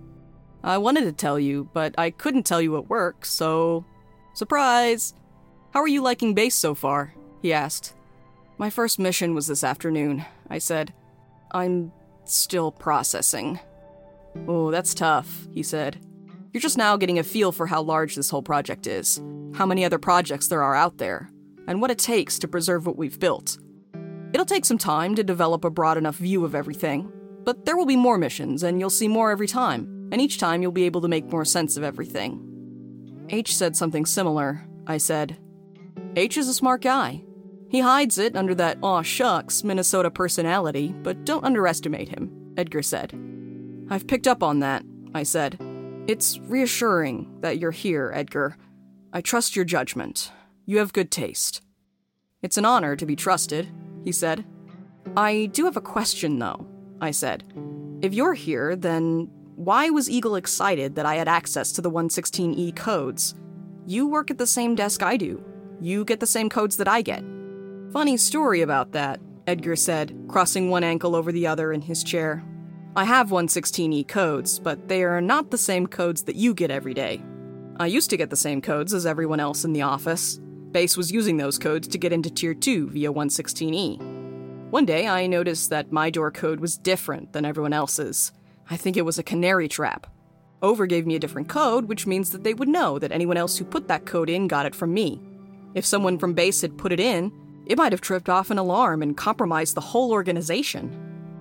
I 0.64 0.78
wanted 0.78 1.06
to 1.06 1.14
tell 1.14 1.40
you, 1.40 1.70
but 1.74 1.96
I 1.98 2.10
couldn't 2.12 2.46
tell 2.46 2.62
you 2.62 2.78
at 2.78 2.90
work, 2.90 3.26
so. 3.26 3.86
Surprise! 4.34 5.14
How 5.72 5.82
are 5.82 5.88
you 5.88 6.02
liking 6.02 6.34
base 6.34 6.56
so 6.56 6.76
far? 6.76 7.14
He 7.42 7.54
asked. 7.54 7.94
My 8.58 8.70
first 8.70 9.00
mission 9.00 9.34
was 9.34 9.48
this 9.48 9.64
afternoon, 9.64 10.26
I 10.50 10.58
said. 10.58 10.94
I'm 11.52 11.92
still 12.26 12.72
processing. 12.72 13.60
Oh, 14.48 14.72
that's 14.72 14.94
tough, 14.94 15.48
he 15.54 15.64
said. 15.64 16.04
You're 16.52 16.62
just 16.62 16.78
now 16.78 16.98
getting 16.98 17.20
a 17.20 17.24
feel 17.24 17.52
for 17.52 17.68
how 17.68 17.82
large 17.82 18.16
this 18.16 18.30
whole 18.30 18.42
project 18.42 18.88
is, 18.88 19.22
how 19.54 19.66
many 19.66 19.86
other 19.86 20.00
projects 20.00 20.48
there 20.48 20.64
are 20.64 20.76
out 20.76 20.98
there, 20.98 21.30
and 21.68 21.82
what 21.82 21.92
it 21.92 22.00
takes 22.00 22.40
to 22.40 22.48
preserve 22.48 22.86
what 22.86 22.98
we've 22.98 23.20
built. 23.20 23.58
It'll 24.34 24.46
take 24.46 24.66
some 24.66 24.78
time 24.78 25.16
to 25.16 25.24
develop 25.24 25.64
a 25.64 25.70
broad 25.70 25.98
enough 25.98 26.18
view 26.18 26.44
of 26.46 26.56
everything, 26.56 27.12
but 27.44 27.66
there 27.66 27.78
will 27.78 27.86
be 27.86 27.96
more 27.96 28.18
missions, 28.18 28.64
and 28.64 28.80
you'll 28.80 28.90
see 28.90 29.08
more 29.08 29.32
every 29.32 29.48
time, 29.48 29.99
and 30.12 30.22
each 30.22 30.38
time 30.38 30.62
you'll 30.62 30.72
be 30.72 30.86
able 30.86 31.02
to 31.02 31.08
make 31.08 31.32
more 31.32 31.46
sense 31.46 31.78
of 31.78 31.84
everything. 31.84 32.46
H 33.30 33.56
said 33.56 33.76
something 33.76 34.06
similar, 34.06 34.66
I 34.88 34.98
said. 34.98 35.38
H 36.16 36.38
is 36.38 36.48
a 36.48 36.54
smart 36.54 36.82
guy. 36.82 37.24
He 37.70 37.82
hides 37.82 38.18
it 38.18 38.36
under 38.36 38.56
that 38.56 38.80
aw 38.82 39.04
shucks 39.04 39.64
Minnesota 39.64 40.10
personality, 40.10 40.96
but 41.04 41.24
don't 41.26 41.46
underestimate 41.46 42.10
him, 42.10 42.54
Edgar 42.58 42.82
said. 42.82 43.14
I've 43.90 44.08
picked 44.08 44.28
up 44.28 44.42
on 44.42 44.60
that, 44.60 44.84
I 45.14 45.24
said. 45.24 45.60
It's 46.08 46.40
reassuring 46.40 47.42
that 47.42 47.60
you're 47.60 47.72
here, 47.72 48.12
Edgar. 48.16 48.58
I 49.14 49.22
trust 49.22 49.56
your 49.56 49.66
judgment. 49.66 50.32
You 50.66 50.80
have 50.80 50.94
good 50.94 51.12
taste. 51.12 51.62
It's 52.42 52.58
an 52.58 52.66
honor 52.66 52.96
to 52.96 53.06
be 53.06 53.16
trusted, 53.16 53.68
he 54.04 54.12
said. 54.12 54.46
I 55.16 55.48
do 55.48 55.66
have 55.66 55.78
a 55.78 55.82
question, 55.82 56.40
though, 56.40 56.66
I 57.02 57.12
said. 57.12 57.44
If 58.02 58.14
you're 58.14 58.34
here, 58.34 58.76
then 58.76 59.30
why 59.60 59.90
was 59.90 60.10
Eagle 60.10 60.36
excited 60.36 60.96
that 60.96 61.06
I 61.06 61.16
had 61.16 61.28
access 61.28 61.74
to 61.74 61.82
the 61.82 61.92
116E 61.92 62.74
codes? 62.78 63.36
You 63.86 64.08
work 64.08 64.32
at 64.32 64.38
the 64.38 64.48
same 64.48 64.74
desk 64.74 65.04
I 65.04 65.18
do. 65.18 65.44
You 65.82 66.06
get 66.06 66.22
the 66.22 66.26
same 66.26 66.50
codes 66.50 66.78
that 66.78 66.88
I 66.88 67.02
get. 67.02 67.26
Funny 67.92 68.16
story 68.16 68.62
about 68.62 68.94
that, 68.94 69.20
Edgar 69.48 69.76
said, 69.76 70.18
crossing 70.30 70.70
one 70.70 70.86
ankle 70.86 71.14
over 71.14 71.34
the 71.34 71.46
other 71.46 71.74
in 71.74 71.82
his 71.82 72.06
chair. 72.06 72.42
I 72.96 73.04
have 73.04 73.32
116E 73.32 74.08
codes, 74.08 74.60
but 74.60 74.88
they 74.88 75.04
are 75.04 75.20
not 75.20 75.52
the 75.52 75.58
same 75.58 75.88
codes 75.88 76.24
that 76.24 76.38
you 76.38 76.54
get 76.54 76.72
every 76.72 76.94
day. 76.94 77.22
I 77.82 77.88
used 77.88 78.10
to 78.12 78.18
get 78.18 78.30
the 78.30 78.38
same 78.38 78.62
codes 78.62 78.94
as 78.94 79.06
everyone 79.06 79.42
else 79.42 79.66
in 79.66 79.74
the 79.74 79.82
office. 79.82 80.40
Base 80.72 80.96
was 80.96 81.12
using 81.12 81.36
those 81.36 81.60
codes 81.60 81.90
to 81.90 81.98
get 81.98 82.14
into 82.14 82.30
Tier 82.30 82.54
2 82.54 82.92
via 82.92 83.12
116E. 83.12 84.70
One 84.70 84.86
day, 84.86 85.06
I 85.06 85.28
noticed 85.28 85.70
that 85.72 85.92
my 85.92 86.10
door 86.10 86.32
code 86.32 86.62
was 86.62 86.78
different 86.78 87.34
than 87.34 87.44
everyone 87.44 87.74
else's. 87.74 88.32
I 88.72 88.78
think 88.78 88.98
it 88.98 89.06
was 89.06 89.18
a 89.18 89.24
canary 89.24 89.68
trap. 89.68 90.06
Over 90.62 90.86
gave 90.86 91.08
me 91.08 91.16
a 91.16 91.20
different 91.20 91.50
code, 91.50 91.86
which 91.86 92.06
means 92.06 92.30
that 92.30 92.44
they 92.44 92.54
would 92.54 92.68
know 92.68 93.00
that 93.00 93.12
anyone 93.12 93.38
else 93.38 93.58
who 93.58 93.66
put 93.66 93.88
that 93.88 94.06
code 94.06 94.30
in 94.30 94.48
got 94.48 94.68
it 94.68 94.76
from 94.76 94.94
me. 94.94 95.20
If 95.74 95.86
someone 95.86 96.20
from 96.20 96.34
base 96.34 96.62
had 96.62 96.78
put 96.78 96.92
it 96.92 97.00
in, 97.00 97.32
it 97.66 97.78
might 97.78 97.92
have 97.92 98.02
tripped 98.02 98.30
off 98.30 98.52
an 98.52 98.60
alarm 98.60 99.02
and 99.02 99.18
compromised 99.18 99.76
the 99.76 99.82
whole 99.82 100.12
organization. 100.12 100.96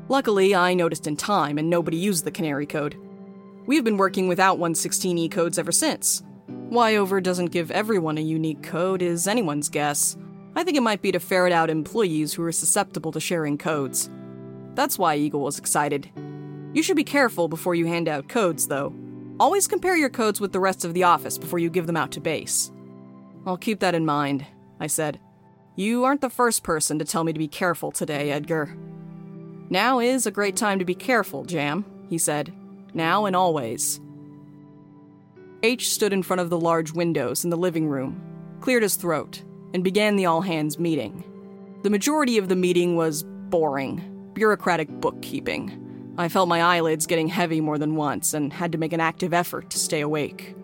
Luckily, 0.09 0.55
I 0.55 0.73
noticed 0.73 1.07
in 1.07 1.17
time 1.17 1.59
and 1.59 1.69
nobody 1.69 1.99
used 1.99 2.25
the 2.25 2.31
canary 2.31 2.65
code. 2.67 2.97
We've 3.67 3.85
been 3.85 3.99
working 3.99 4.29
without 4.29 4.59
116E 4.59 5.31
codes 5.31 5.59
ever 5.59 5.73
since. 5.73 6.23
Why 6.47 6.97
Over 6.97 7.21
doesn't 7.21 7.47
give 7.47 7.71
everyone 7.71 8.17
a 8.17 8.23
unique 8.23 8.63
code 8.63 9.03
is 9.03 9.29
anyone's 9.29 9.69
guess. 9.69 10.17
I 10.55 10.65
think 10.65 10.79
it 10.79 10.83
might 10.83 11.03
be 11.03 11.13
to 11.13 11.21
ferret 11.21 11.53
out 11.53 11.69
employees 11.69 12.33
who 12.33 12.43
are 12.45 12.53
susceptible 12.53 13.13
to 13.13 13.21
sharing 13.21 13.59
codes. 13.59 14.09
That's 14.75 14.99
why 14.99 15.17
Eagle 15.17 15.41
was 15.41 15.59
excited. 15.59 16.11
You 16.75 16.83
should 16.83 16.97
be 16.97 17.05
careful 17.05 17.49
before 17.49 17.75
you 17.75 17.87
hand 17.87 18.09
out 18.09 18.29
codes, 18.29 18.69
though. 18.69 18.95
Always 19.41 19.67
compare 19.67 19.97
your 19.97 20.11
codes 20.11 20.41
with 20.41 20.53
the 20.53 20.61
rest 20.61 20.85
of 20.85 20.95
the 20.95 21.05
office 21.05 21.39
before 21.39 21.59
you 21.59 21.71
give 21.71 21.87
them 21.87 21.97
out 21.97 22.13
to 22.13 22.21
base. 22.21 22.71
I'll 23.47 23.57
keep 23.57 23.81
that 23.81 23.95
in 23.95 24.05
mind, 24.05 24.47
I 24.79 24.89
said. 24.89 25.19
You 25.77 26.05
aren't 26.05 26.21
the 26.21 26.29
first 26.29 26.63
person 26.65 26.99
to 26.99 27.05
tell 27.05 27.25
me 27.25 27.33
to 27.33 27.39
be 27.39 27.49
careful 27.49 27.93
today, 27.93 28.31
Edgar. 28.31 28.77
Now 29.71 30.01
is 30.01 30.27
a 30.27 30.31
great 30.31 30.57
time 30.57 30.79
to 30.81 30.85
be 30.85 30.95
careful, 30.95 31.45
Jam, 31.45 31.85
he 32.09 32.19
said. 32.19 32.53
Now 32.95 33.27
and 33.27 33.37
always. 33.37 34.01
H 35.63 35.91
stood 35.91 36.13
in 36.13 36.23
front 36.23 36.41
of 36.41 36.51
the 36.51 36.61
large 36.61 36.93
windows 36.93 37.45
in 37.45 37.51
the 37.51 37.57
living 37.57 37.89
room, 37.89 38.21
cleared 38.61 38.83
his 38.83 38.97
throat, 38.97 39.43
and 39.73 39.85
began 39.85 40.17
the 40.17 40.27
all 40.27 40.41
hands 40.41 40.79
meeting. 40.79 41.25
The 41.83 41.91
majority 41.91 42.39
of 42.39 42.49
the 42.49 42.57
meeting 42.57 42.97
was 42.97 43.23
boring, 43.23 44.33
bureaucratic 44.35 44.89
bookkeeping. 45.01 45.88
I 46.19 46.29
felt 46.29 46.49
my 46.49 46.61
eyelids 46.61 47.07
getting 47.07 47.29
heavy 47.29 47.61
more 47.61 47.79
than 47.79 47.95
once 47.95 48.35
and 48.35 48.53
had 48.53 48.73
to 48.73 48.79
make 48.79 48.93
an 48.93 49.01
active 49.01 49.33
effort 49.33 49.71
to 49.71 49.79
stay 49.79 50.01
awake. 50.01 50.57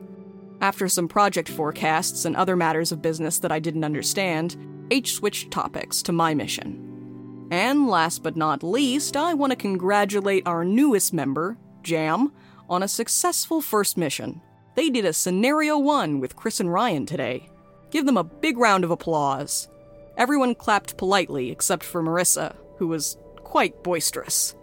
After 0.60 0.88
some 0.88 1.06
project 1.06 1.48
forecasts 1.48 2.24
and 2.24 2.34
other 2.34 2.56
matters 2.56 2.90
of 2.90 3.00
business 3.00 3.38
that 3.38 3.52
I 3.52 3.60
didn't 3.60 3.84
understand, 3.84 4.56
H 4.90 5.14
switched 5.14 5.52
topics 5.52 6.02
to 6.02 6.12
my 6.12 6.34
mission. 6.34 7.46
And 7.52 7.86
last 7.86 8.24
but 8.24 8.34
not 8.34 8.64
least, 8.64 9.16
I 9.16 9.34
want 9.34 9.52
to 9.52 9.56
congratulate 9.56 10.44
our 10.44 10.64
newest 10.64 11.12
member, 11.12 11.56
Jam, 11.84 12.32
on 12.68 12.82
a 12.82 12.88
successful 12.88 13.60
first 13.60 13.96
mission. 13.96 14.40
They 14.74 14.90
did 14.90 15.04
a 15.04 15.12
scenario 15.12 15.78
one 15.78 16.18
with 16.18 16.34
Chris 16.34 16.58
and 16.58 16.72
Ryan 16.72 17.06
today. 17.06 17.48
Give 17.92 18.06
them 18.06 18.16
a 18.16 18.24
big 18.24 18.58
round 18.58 18.82
of 18.82 18.90
applause. 18.90 19.68
Everyone 20.16 20.56
clapped 20.56 20.96
politely 20.96 21.52
except 21.52 21.84
for 21.84 22.02
Marissa, 22.02 22.56
who 22.78 22.88
was 22.88 23.16
quite 23.36 23.84
boisterous. 23.84 24.56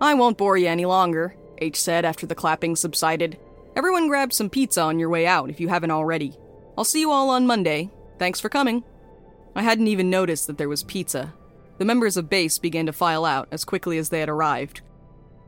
I 0.00 0.14
won't 0.14 0.38
bore 0.38 0.56
you 0.56 0.68
any 0.68 0.86
longer, 0.86 1.34
H 1.58 1.80
said 1.80 2.04
after 2.04 2.26
the 2.26 2.34
clapping 2.34 2.74
subsided. 2.74 3.38
Everyone 3.76 4.08
grab 4.08 4.32
some 4.32 4.48
pizza 4.48 4.80
on 4.80 4.98
your 4.98 5.10
way 5.10 5.26
out 5.26 5.50
if 5.50 5.60
you 5.60 5.68
haven't 5.68 5.90
already. 5.90 6.34
I'll 6.78 6.84
see 6.84 7.00
you 7.00 7.10
all 7.10 7.30
on 7.30 7.46
Monday. 7.46 7.90
Thanks 8.18 8.40
for 8.40 8.48
coming. 8.48 8.82
I 9.54 9.62
hadn't 9.62 9.88
even 9.88 10.08
noticed 10.08 10.46
that 10.46 10.58
there 10.58 10.68
was 10.68 10.84
pizza. 10.84 11.34
The 11.78 11.84
members 11.84 12.16
of 12.16 12.30
base 12.30 12.58
began 12.58 12.86
to 12.86 12.92
file 12.92 13.24
out 13.24 13.48
as 13.50 13.64
quickly 13.64 13.98
as 13.98 14.08
they 14.08 14.20
had 14.20 14.28
arrived. 14.28 14.80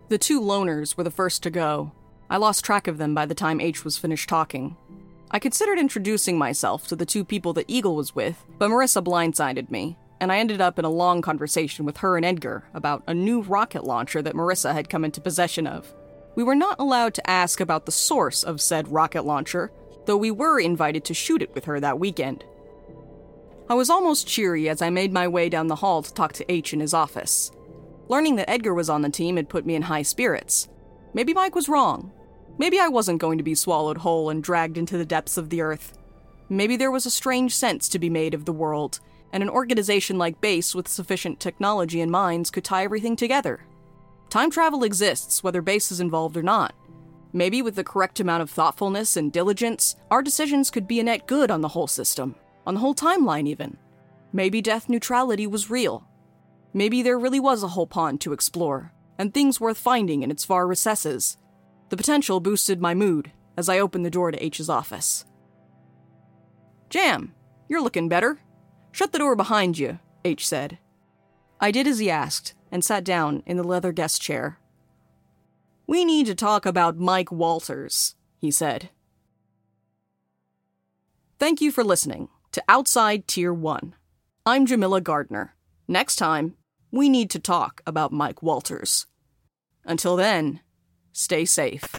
The 0.08 0.18
two 0.18 0.40
loners 0.40 0.96
were 0.96 1.04
the 1.04 1.10
first 1.10 1.42
to 1.44 1.50
go. 1.50 1.92
I 2.28 2.36
lost 2.36 2.64
track 2.64 2.86
of 2.88 2.98
them 2.98 3.14
by 3.14 3.26
the 3.26 3.34
time 3.34 3.60
H 3.60 3.84
was 3.84 3.98
finished 3.98 4.28
talking. 4.28 4.76
I 5.30 5.38
considered 5.38 5.78
introducing 5.78 6.36
myself 6.36 6.86
to 6.88 6.96
the 6.96 7.06
two 7.06 7.24
people 7.24 7.54
that 7.54 7.64
Eagle 7.68 7.96
was 7.96 8.14
with, 8.14 8.44
but 8.58 8.68
Marissa 8.68 9.02
blindsided 9.02 9.70
me, 9.70 9.96
and 10.22 10.30
I 10.30 10.38
ended 10.38 10.60
up 10.60 10.78
in 10.78 10.84
a 10.84 10.88
long 10.88 11.20
conversation 11.20 11.84
with 11.84 11.96
her 11.96 12.16
and 12.16 12.24
Edgar 12.24 12.62
about 12.74 13.02
a 13.08 13.12
new 13.12 13.40
rocket 13.40 13.82
launcher 13.82 14.22
that 14.22 14.36
Marissa 14.36 14.72
had 14.72 14.88
come 14.88 15.04
into 15.04 15.20
possession 15.20 15.66
of. 15.66 15.92
We 16.36 16.44
were 16.44 16.54
not 16.54 16.78
allowed 16.78 17.14
to 17.14 17.28
ask 17.28 17.58
about 17.58 17.86
the 17.86 17.92
source 17.92 18.44
of 18.44 18.60
said 18.60 18.92
rocket 18.92 19.24
launcher, 19.24 19.72
though 20.06 20.16
we 20.16 20.30
were 20.30 20.60
invited 20.60 21.04
to 21.06 21.12
shoot 21.12 21.42
it 21.42 21.52
with 21.56 21.64
her 21.64 21.80
that 21.80 21.98
weekend. 21.98 22.44
I 23.68 23.74
was 23.74 23.90
almost 23.90 24.28
cheery 24.28 24.68
as 24.68 24.80
I 24.80 24.90
made 24.90 25.12
my 25.12 25.26
way 25.26 25.48
down 25.48 25.66
the 25.66 25.74
hall 25.74 26.04
to 26.04 26.14
talk 26.14 26.34
to 26.34 26.52
H 26.52 26.72
in 26.72 26.78
his 26.78 26.94
office. 26.94 27.50
Learning 28.06 28.36
that 28.36 28.48
Edgar 28.48 28.74
was 28.74 28.88
on 28.88 29.02
the 29.02 29.10
team 29.10 29.34
had 29.34 29.48
put 29.48 29.66
me 29.66 29.74
in 29.74 29.82
high 29.82 30.02
spirits. 30.02 30.68
Maybe 31.14 31.34
Mike 31.34 31.56
was 31.56 31.68
wrong. 31.68 32.12
Maybe 32.58 32.78
I 32.78 32.86
wasn't 32.86 33.20
going 33.20 33.38
to 33.38 33.44
be 33.44 33.56
swallowed 33.56 33.98
whole 33.98 34.30
and 34.30 34.40
dragged 34.40 34.78
into 34.78 34.96
the 34.96 35.04
depths 35.04 35.36
of 35.36 35.50
the 35.50 35.62
earth. 35.62 35.98
Maybe 36.48 36.76
there 36.76 36.92
was 36.92 37.06
a 37.06 37.10
strange 37.10 37.56
sense 37.56 37.88
to 37.88 37.98
be 37.98 38.08
made 38.08 38.34
of 38.34 38.44
the 38.44 38.52
world, 38.52 39.00
and 39.32 39.42
an 39.42 39.48
organization 39.48 40.18
like 40.18 40.40
Base 40.40 40.74
with 40.74 40.88
sufficient 40.88 41.40
technology 41.40 42.00
and 42.00 42.10
minds 42.10 42.50
could 42.50 42.64
tie 42.64 42.84
everything 42.84 43.16
together. 43.16 43.64
Time 44.30 44.50
travel 44.50 44.84
exists, 44.84 45.42
whether 45.42 45.62
Base 45.62 45.90
is 45.90 46.00
involved 46.00 46.36
or 46.36 46.42
not. 46.42 46.74
Maybe 47.32 47.62
with 47.62 47.74
the 47.74 47.84
correct 47.84 48.20
amount 48.20 48.42
of 48.42 48.50
thoughtfulness 48.50 49.16
and 49.16 49.32
diligence, 49.32 49.96
our 50.10 50.22
decisions 50.22 50.70
could 50.70 50.86
be 50.86 51.00
a 51.00 51.02
net 51.02 51.26
good 51.26 51.50
on 51.50 51.62
the 51.62 51.68
whole 51.68 51.86
system, 51.86 52.34
on 52.66 52.74
the 52.74 52.80
whole 52.80 52.94
timeline, 52.94 53.48
even. 53.48 53.78
Maybe 54.32 54.60
death 54.60 54.88
neutrality 54.88 55.46
was 55.46 55.70
real. 55.70 56.06
Maybe 56.74 57.02
there 57.02 57.18
really 57.18 57.40
was 57.40 57.62
a 57.62 57.68
whole 57.68 57.86
pond 57.86 58.20
to 58.22 58.32
explore, 58.32 58.92
and 59.18 59.32
things 59.32 59.60
worth 59.60 59.78
finding 59.78 60.22
in 60.22 60.30
its 60.30 60.44
far 60.44 60.66
recesses. 60.66 61.36
The 61.88 61.96
potential 61.96 62.40
boosted 62.40 62.80
my 62.80 62.94
mood 62.94 63.32
as 63.56 63.68
I 63.68 63.78
opened 63.78 64.06
the 64.06 64.10
door 64.10 64.30
to 64.30 64.42
H's 64.42 64.68
office. 64.68 65.24
Jam, 66.88 67.34
you're 67.68 67.82
looking 67.82 68.08
better. 68.08 68.38
Shut 68.92 69.12
the 69.12 69.18
door 69.18 69.34
behind 69.34 69.78
you, 69.78 69.98
H 70.24 70.46
said. 70.46 70.78
I 71.60 71.70
did 71.70 71.86
as 71.86 71.98
he 71.98 72.10
asked, 72.10 72.54
and 72.70 72.84
sat 72.84 73.04
down 73.04 73.42
in 73.46 73.56
the 73.56 73.64
leather 73.64 73.92
guest 73.92 74.20
chair. 74.20 74.58
We 75.86 76.04
need 76.04 76.26
to 76.26 76.34
talk 76.34 76.64
about 76.64 76.98
Mike 76.98 77.32
Walters, 77.32 78.14
he 78.38 78.50
said. 78.50 78.90
Thank 81.38 81.60
you 81.60 81.72
for 81.72 81.82
listening 81.82 82.28
to 82.52 82.62
Outside 82.68 83.26
Tier 83.26 83.52
1. 83.52 83.94
I'm 84.46 84.66
Jamilla 84.66 85.02
Gardner. 85.02 85.54
Next 85.88 86.16
time, 86.16 86.54
we 86.90 87.08
need 87.08 87.30
to 87.30 87.38
talk 87.38 87.80
about 87.86 88.12
Mike 88.12 88.42
Walters. 88.42 89.06
Until 89.84 90.16
then, 90.16 90.60
stay 91.12 91.44
safe. 91.44 91.98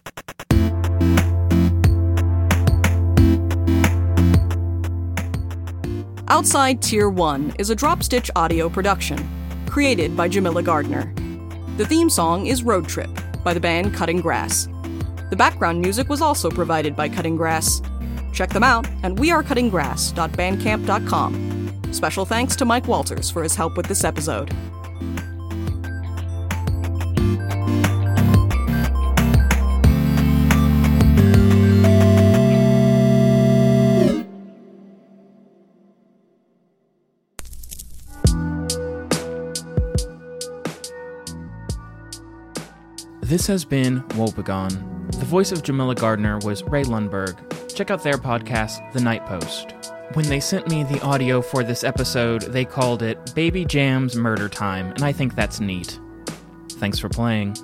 Outside 6.34 6.82
Tier 6.82 7.10
1 7.10 7.58
is 7.60 7.70
a 7.70 7.76
drop 7.76 8.02
stitch 8.02 8.32
audio 8.36 8.68
production 8.68 9.20
created 9.68 10.18
by 10.18 10.28
Jamilla 10.28 10.64
Gardner. 10.64 11.14
The 11.78 11.86
theme 11.86 12.10
song 12.10 12.48
is 12.48 12.64
Road 12.64 12.88
Trip 12.88 13.12
by 13.44 13.54
the 13.54 13.60
band 13.60 13.94
Cutting 13.94 14.20
Grass. 14.20 14.68
The 15.30 15.36
background 15.36 15.80
music 15.80 16.10
was 16.10 16.24
also 16.24 16.50
provided 16.50 16.96
by 16.96 17.08
Cutting 17.08 17.38
Grass. 17.38 17.84
Check 18.34 18.50
them 18.50 18.64
out 18.64 18.88
at 19.04 19.12
wearecuttinggrass.bandcamp.com. 19.12 21.94
Special 21.94 22.26
thanks 22.26 22.56
to 22.56 22.66
Mike 22.66 22.88
Walters 22.88 23.30
for 23.30 23.44
his 23.44 23.54
help 23.54 23.78
with 23.78 23.86
this 23.86 24.04
episode. 24.04 24.50
This 43.34 43.48
has 43.48 43.66
been 43.66 44.08
Woe-Begone. 44.16 45.08
The 45.10 45.26
voice 45.26 45.52
of 45.52 45.64
Jamilla 45.64 45.96
Gardner 45.96 46.38
was 46.46 46.62
Rae 46.62 46.84
Lundberg. 46.84 47.36
Check 47.74 47.90
out 47.90 48.04
their 48.04 48.20
podcast, 48.20 48.94
The 48.94 49.02
Night 49.02 49.26
Post. 49.26 49.74
When 50.14 50.28
they 50.28 50.40
sent 50.40 50.68
me 50.68 50.84
the 50.84 51.02
audio 51.02 51.42
for 51.42 51.64
this 51.64 51.84
episode, 51.84 52.44
they 52.44 52.64
called 52.64 53.02
it 53.02 53.34
Baby 53.34 53.66
Jam's 53.66 54.16
Murder 54.16 54.50
Time, 54.50 54.92
and 54.92 55.02
I 55.02 55.14
think 55.14 55.34
that's 55.34 55.60
neat. 55.60 56.00
Thanks 56.74 57.00
for 57.00 57.10
playing. 57.10 57.56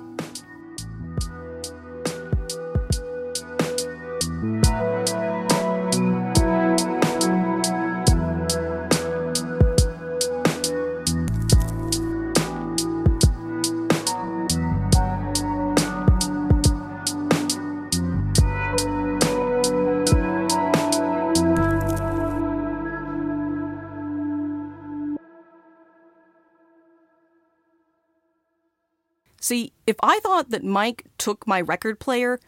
See, 29.50 29.72
if 29.84 29.96
I 30.00 30.20
thought 30.20 30.50
that 30.50 30.62
Mike 30.62 31.06
took 31.18 31.44
my 31.44 31.60
record 31.60 31.98
player 31.98 32.38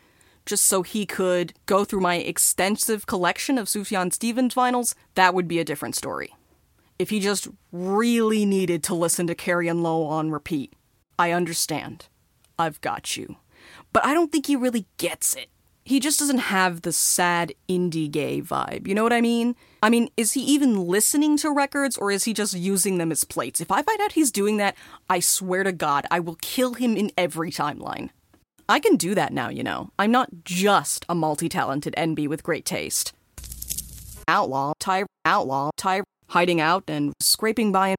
just 0.46 0.64
so 0.64 0.82
he 0.82 1.04
could 1.04 1.52
go 1.66 1.84
through 1.84 1.98
my 1.98 2.18
extensive 2.18 3.06
collection 3.06 3.58
of 3.58 3.66
Sufjan 3.66 4.12
Stevens 4.12 4.54
vinyls, 4.54 4.94
that 5.16 5.34
would 5.34 5.48
be 5.48 5.58
a 5.58 5.64
different 5.64 5.96
story. 5.96 6.32
If 7.00 7.10
he 7.10 7.18
just 7.18 7.48
really 7.72 8.46
needed 8.46 8.84
to 8.84 8.94
listen 8.94 9.26
to 9.26 9.34
Carrie 9.34 9.72
& 9.72 9.72
Lowell 9.72 10.06
on 10.06 10.30
repeat, 10.30 10.74
I 11.18 11.32
understand. 11.32 12.06
I've 12.56 12.80
got 12.82 13.16
you. 13.16 13.34
But 13.92 14.06
I 14.06 14.14
don't 14.14 14.30
think 14.30 14.46
he 14.46 14.54
really 14.54 14.86
gets 14.96 15.34
it. 15.34 15.48
He 15.84 15.98
just 15.98 16.18
doesn't 16.18 16.38
have 16.38 16.82
the 16.82 16.92
sad 16.92 17.52
indie 17.68 18.10
gay 18.10 18.40
vibe. 18.40 18.86
You 18.86 18.94
know 18.94 19.02
what 19.02 19.12
I 19.12 19.20
mean? 19.20 19.56
I 19.82 19.90
mean, 19.90 20.10
is 20.16 20.32
he 20.32 20.40
even 20.42 20.86
listening 20.86 21.36
to 21.38 21.50
records 21.50 21.96
or 21.96 22.12
is 22.12 22.24
he 22.24 22.32
just 22.32 22.54
using 22.54 22.98
them 22.98 23.10
as 23.10 23.24
plates? 23.24 23.60
If 23.60 23.72
I 23.72 23.82
find 23.82 24.00
out 24.00 24.12
he's 24.12 24.30
doing 24.30 24.58
that, 24.58 24.76
I 25.10 25.18
swear 25.18 25.64
to 25.64 25.72
God, 25.72 26.06
I 26.10 26.20
will 26.20 26.36
kill 26.40 26.74
him 26.74 26.96
in 26.96 27.10
every 27.18 27.50
timeline. 27.50 28.10
I 28.68 28.78
can 28.78 28.96
do 28.96 29.14
that 29.16 29.32
now, 29.32 29.48
you 29.48 29.64
know. 29.64 29.90
I'm 29.98 30.12
not 30.12 30.30
just 30.44 31.04
a 31.08 31.16
multi 31.16 31.48
talented 31.48 31.94
NB 31.98 32.28
with 32.28 32.44
great 32.44 32.64
taste. 32.64 33.12
Outlaw, 34.28 34.74
Ty, 34.78 35.06
outlaw, 35.24 35.70
Ty, 35.76 36.02
hiding 36.28 36.60
out 36.60 36.84
and 36.86 37.12
scraping 37.18 37.72
by 37.72 37.96